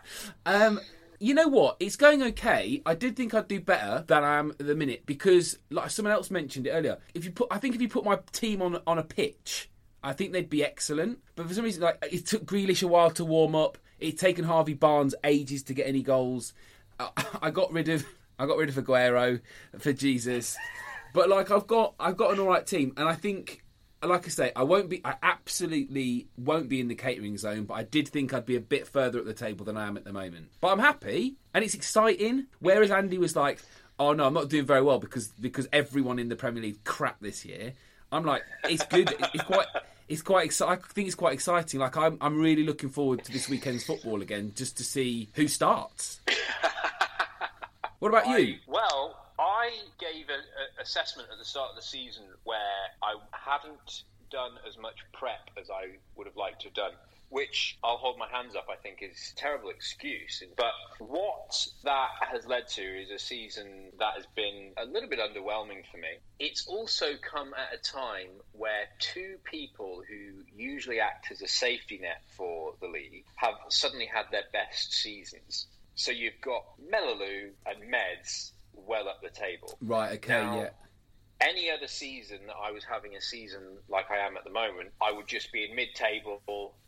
[0.45, 0.80] um,
[1.20, 1.76] you know what?
[1.82, 2.82] It's going okay.
[2.86, 6.14] I did think I'd do better than I am at the minute because, like someone
[6.14, 8.82] else mentioned it earlier, if you put, I think if you put my team on
[8.88, 9.70] on a pitch,
[10.01, 11.20] I think they'd be excellent.
[11.36, 13.78] But for some reason, like it took Grealish a while to warm up.
[13.99, 16.53] It's taken Harvey Barnes ages to get any goals.
[16.97, 17.09] I,
[17.41, 18.05] I got rid of
[18.38, 19.40] I got rid of Aguero
[19.80, 20.58] for Jesus.
[21.14, 23.64] But like I've got I've got an all right team, and I think
[24.04, 25.02] like I say, I won't be.
[25.06, 27.64] I absolutely won't be in the catering zone.
[27.66, 29.98] But I did think I'd be a bit further at the table than I am
[29.98, 30.50] at the moment.
[30.62, 32.48] But I'm happy, and it's exciting.
[32.60, 33.60] Whereas Andy was like,
[34.00, 37.20] "Oh no, I'm not doing very well because because everyone in the Premier League crap
[37.22, 37.74] this year."
[38.12, 39.14] I'm like, it's good.
[39.34, 39.68] It's quite.
[40.10, 40.84] It's quite exciting.
[40.84, 41.80] I think it's quite exciting.
[41.80, 45.48] Like I'm, I'm really looking forward to this weekend's football again, just to see who
[45.48, 46.20] starts.
[48.04, 48.58] what about you?
[48.68, 50.43] Well, I gave an
[50.82, 52.58] assessment at the start of the season where
[53.01, 56.91] I hadn't done as much prep as I would have liked to have done,
[57.30, 60.43] which I'll hold my hands up, I think is a terrible excuse.
[60.58, 65.20] But what that has led to is a season that has been a little bit
[65.20, 66.20] underwhelming for me.
[66.39, 71.99] It's also come at a time where two people who usually act as a safety
[72.01, 75.68] net for the league have suddenly had their best seasons.
[75.96, 79.78] So you've got Melaloo and Meds well up the table.
[79.82, 80.14] Right.
[80.14, 80.34] Okay.
[80.34, 80.70] Now, yeah.
[81.41, 84.91] Any other season that I was having a season like I am at the moment,
[85.02, 86.41] I would just be in mid-table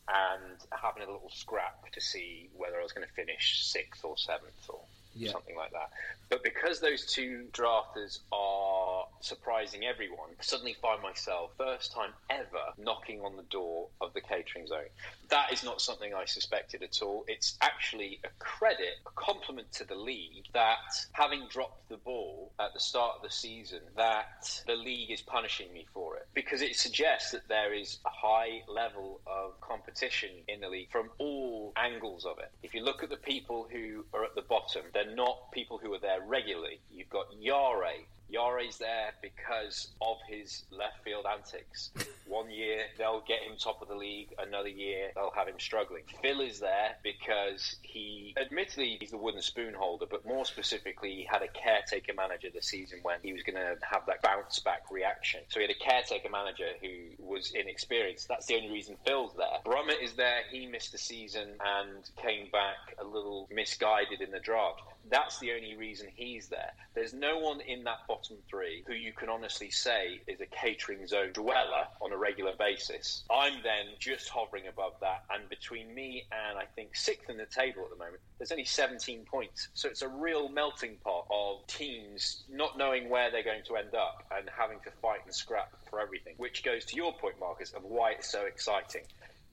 [0.08, 4.18] and having a little scrap to see whether I was going to finish sixth or
[4.18, 4.82] seventh or
[5.16, 5.32] Yeah.
[5.32, 5.92] something like that.
[6.30, 13.22] But because those two drafters are surprising everyone, suddenly find myself, first time ever, knocking
[13.22, 14.90] on the door of the catering zone.
[15.30, 17.26] That is not something I suspected at all.
[17.28, 20.78] It's actually a credit, a compliment to the league that
[21.14, 25.72] having dropped the ball at the start of the season, that the league is punishing
[25.74, 26.28] me for it.
[26.34, 31.10] Because it suggests that there is a high level of competition in the league from
[31.18, 32.52] all angles of it.
[32.64, 35.94] If you look at the people who are at the bottom, they're not people who
[35.94, 36.80] are there regularly.
[36.92, 38.06] You've got Yare.
[38.28, 41.92] Yare's there because of his left field antics.
[42.28, 46.04] One year they'll get him top of the league, another year they'll have him struggling.
[46.22, 51.28] Phil is there because he, admittedly, he's the wooden spoon holder, but more specifically, he
[51.30, 54.90] had a caretaker manager this season when he was going to have that bounce back
[54.90, 55.42] reaction.
[55.50, 58.28] So he had a caretaker manager who was inexperienced.
[58.28, 59.60] That's the only reason Phil's there.
[59.64, 60.42] Brummett is there.
[60.52, 64.82] He missed the season and came back a little misguided in the draft.
[65.10, 66.72] That's the only reason he's there.
[66.96, 71.06] There's no one in that bottom three who you can honestly say is a catering
[71.06, 73.24] zone dweller on a regular basis.
[73.30, 77.46] I'm then just hovering above that, and between me and I think sixth in the
[77.46, 79.70] table at the moment, there's only 17 points.
[79.74, 83.94] So it's a real melting pot of teams not knowing where they're going to end
[83.94, 87.74] up and having to fight and scrap for everything, which goes to your point, Marcus,
[87.74, 89.02] of why it's so exciting.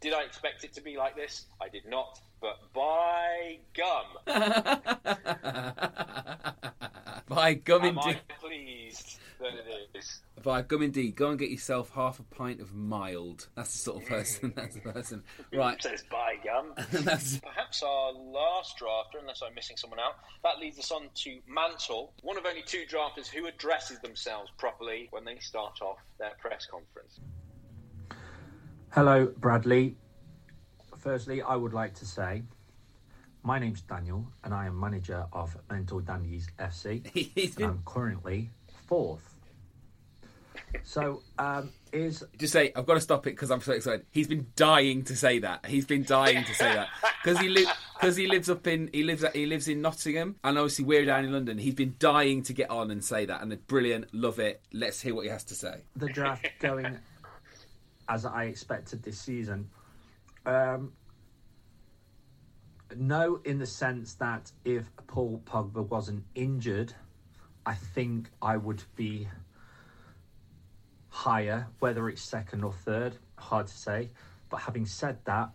[0.02, 1.46] Did I expect it to be like this?
[1.62, 4.26] I did not, but by gum.
[7.28, 8.20] By gum Am I indeed.
[8.40, 10.20] pleased that it is?
[10.42, 11.16] By gum indeed.
[11.16, 13.48] Go and get yourself half a pint of mild.
[13.54, 14.50] That's the sort of person.
[14.50, 14.54] Mm.
[14.54, 15.22] That's the person.
[15.52, 15.82] Right.
[15.82, 16.74] Says by gum.
[16.76, 20.16] Perhaps our last drafter, unless I'm missing someone out.
[20.42, 25.06] That leads us on to Mantle, one of only two drafters who addresses themselves properly
[25.10, 27.18] when they start off their press conference.
[28.94, 29.96] Hello, Bradley.
[30.98, 32.42] Firstly, I would like to say
[33.42, 37.56] my name's Daniel and I am manager of Mental Dandies FC.
[37.56, 38.50] and I'm currently
[38.86, 39.34] fourth.
[40.82, 44.04] So, um, is Just say, I've got to stop it because I'm so excited.
[44.10, 45.64] He's been dying to say that.
[45.64, 46.88] He's been dying to say that
[47.24, 50.58] because he lives because he lives up in he lives he lives in Nottingham and
[50.58, 51.56] obviously we're down in London.
[51.56, 54.12] He's been dying to get on and say that, and brilliant.
[54.12, 54.60] Love it.
[54.70, 55.80] Let's hear what he has to say.
[55.96, 56.98] the draft going
[58.12, 59.70] as I expected this season?
[60.44, 60.92] Um,
[62.94, 66.92] no, in the sense that if Paul Pogba wasn't injured,
[67.64, 69.28] I think I would be
[71.08, 74.10] higher, whether it's second or third, hard to say.
[74.50, 75.50] But having said that,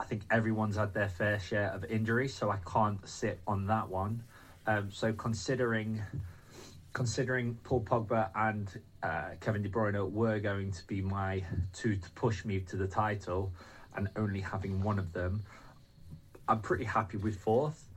[0.00, 3.88] I think everyone's had their fair share of injuries, so I can't sit on that
[3.88, 4.24] one.
[4.66, 6.02] Um, so considering
[6.96, 11.44] considering Paul Pogba and uh, Kevin De Bruyne were going to be my
[11.74, 13.52] two to push me to the title,
[13.94, 15.42] and only having one of them,
[16.48, 17.90] I'm pretty happy with fourth.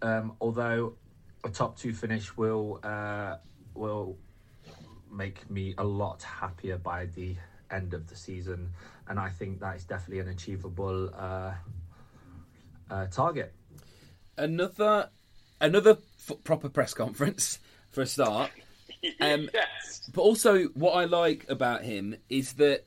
[0.00, 0.94] Um, although
[1.42, 3.38] a top two finish will uh,
[3.74, 4.16] will
[5.10, 7.34] make me a lot happier by the
[7.72, 8.70] end of the season,
[9.08, 11.54] and I think that is definitely an achievable uh,
[12.92, 13.52] uh, target.
[14.38, 15.10] Another
[15.60, 15.98] another
[16.30, 17.58] f- proper press conference
[17.96, 18.50] for a start.
[19.20, 20.10] Um, yes.
[20.12, 22.86] But also, what I like about him is that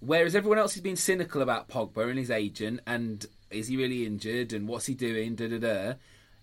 [0.00, 4.04] whereas everyone else has been cynical about Pogba and his agent and is he really
[4.04, 5.92] injured and what's he doing, da da da,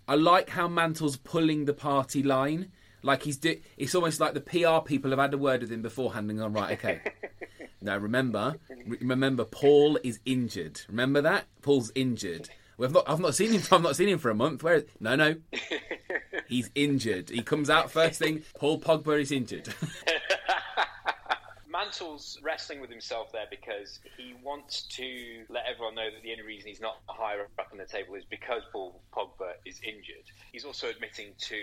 [0.07, 2.71] I like how Mantle's pulling the party line.
[3.03, 5.81] Like he's do- it's almost like the PR people have had a word with him
[5.81, 7.01] beforehand and gone right, okay.
[7.81, 10.79] now remember, re- remember, Paul is injured.
[10.87, 12.49] Remember that Paul's injured.
[12.81, 13.61] Well, I've not, I've not seen him.
[13.71, 14.63] I've not seen him for a month.
[14.63, 14.83] Where?
[14.99, 15.35] No, no,
[16.47, 17.29] he's injured.
[17.29, 18.41] He comes out first thing.
[18.57, 19.71] Paul Pogba is injured.
[21.81, 26.43] Mantle's wrestling with himself there because he wants to let everyone know that the only
[26.43, 30.29] reason he's not higher up in the table is because Paul Pogba is injured.
[30.51, 31.55] He's also admitting to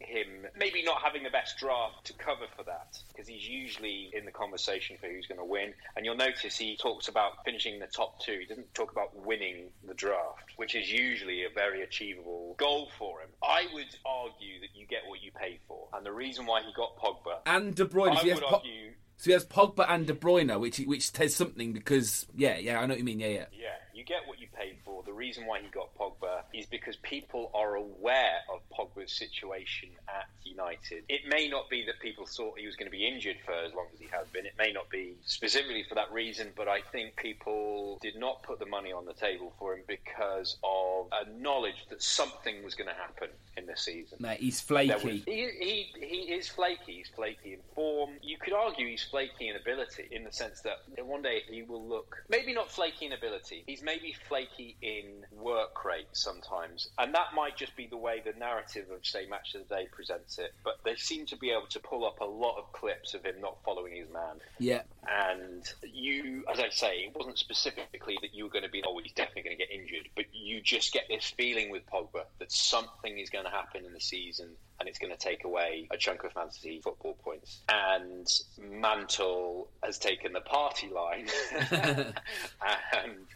[0.00, 4.26] him maybe not having the best draft to cover for that because he's usually in
[4.26, 5.72] the conversation for who's going to win.
[5.96, 8.40] And you'll notice he talks about finishing the top two.
[8.40, 13.22] He doesn't talk about winning the draft, which is usually a very achievable goal for
[13.22, 13.28] him.
[13.42, 16.72] I would argue that you get what you pay for, and the reason why he
[16.74, 18.12] got Pogba and De Bruyne.
[18.12, 18.90] I so, he has would Po- argue
[19.22, 22.86] so he has Pogba and De Bruyne, which which says something because yeah, yeah, I
[22.86, 23.20] know what you mean.
[23.20, 23.44] Yeah, yeah.
[23.52, 23.71] Yeah,
[24.02, 25.02] you get what you paid for.
[25.04, 30.26] The reason why he got Pogba is because people are aware of Pogba's situation at
[30.44, 31.04] United.
[31.08, 33.72] It may not be that people thought he was going to be injured for as
[33.74, 34.44] long as he has been.
[34.44, 38.58] It may not be specifically for that reason, but I think people did not put
[38.58, 42.88] the money on the table for him because of a knowledge that something was going
[42.88, 44.18] to happen in the season.
[44.20, 44.92] Mate, he's flaky.
[44.94, 45.22] was- he,
[45.60, 46.94] he, he is flaky.
[46.96, 48.10] He's flaky in form.
[48.22, 51.86] You could argue he's flaky in ability in the sense that one day he will
[51.86, 53.62] look maybe not flaky in ability.
[53.66, 58.38] He's maybe flaky in work rate sometimes, and that might just be the way the
[58.38, 60.54] narrative of say Match of the Day presents it.
[60.64, 63.40] But they seem to be able to pull up a lot of clips of him
[63.40, 64.40] not following his man.
[64.58, 64.82] Yeah.
[65.08, 68.98] And you, as I say, it wasn't specifically that you were going to be, oh,
[69.02, 72.52] he's definitely going to get injured, but you just get this feeling with Pogba that
[72.52, 74.48] something is going to happen in the season
[74.80, 77.60] and it's going to take away a chunk of fantasy football points.
[77.68, 78.26] And
[78.58, 81.28] Mantle has taken the party line
[81.70, 83.26] and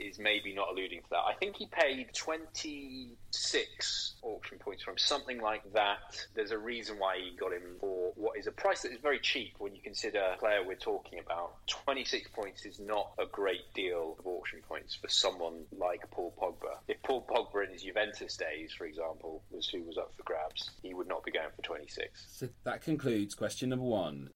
[0.00, 1.24] is maybe not alluding to that.
[1.28, 5.98] I think he paid 26 auction points from something like that.
[6.34, 9.18] There's a reason why he got him for what is a price that is very
[9.18, 11.54] cheap when you consider the player we're talking about.
[11.68, 16.78] 26 points is not a great deal of auction points for someone like Paul Pogba.
[16.88, 20.70] If Paul Pogba in his Juventus days, for example, was who was up for grabs,
[20.82, 22.26] he would not be going for 26.
[22.30, 24.30] So that concludes question number one.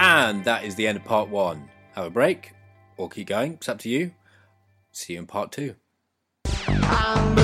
[0.00, 1.68] And that is the end of part one.
[1.94, 2.52] Have a break
[2.96, 3.54] or keep going.
[3.54, 4.12] It's up to you.
[4.92, 5.74] See you in part two.
[6.44, 7.37] I'm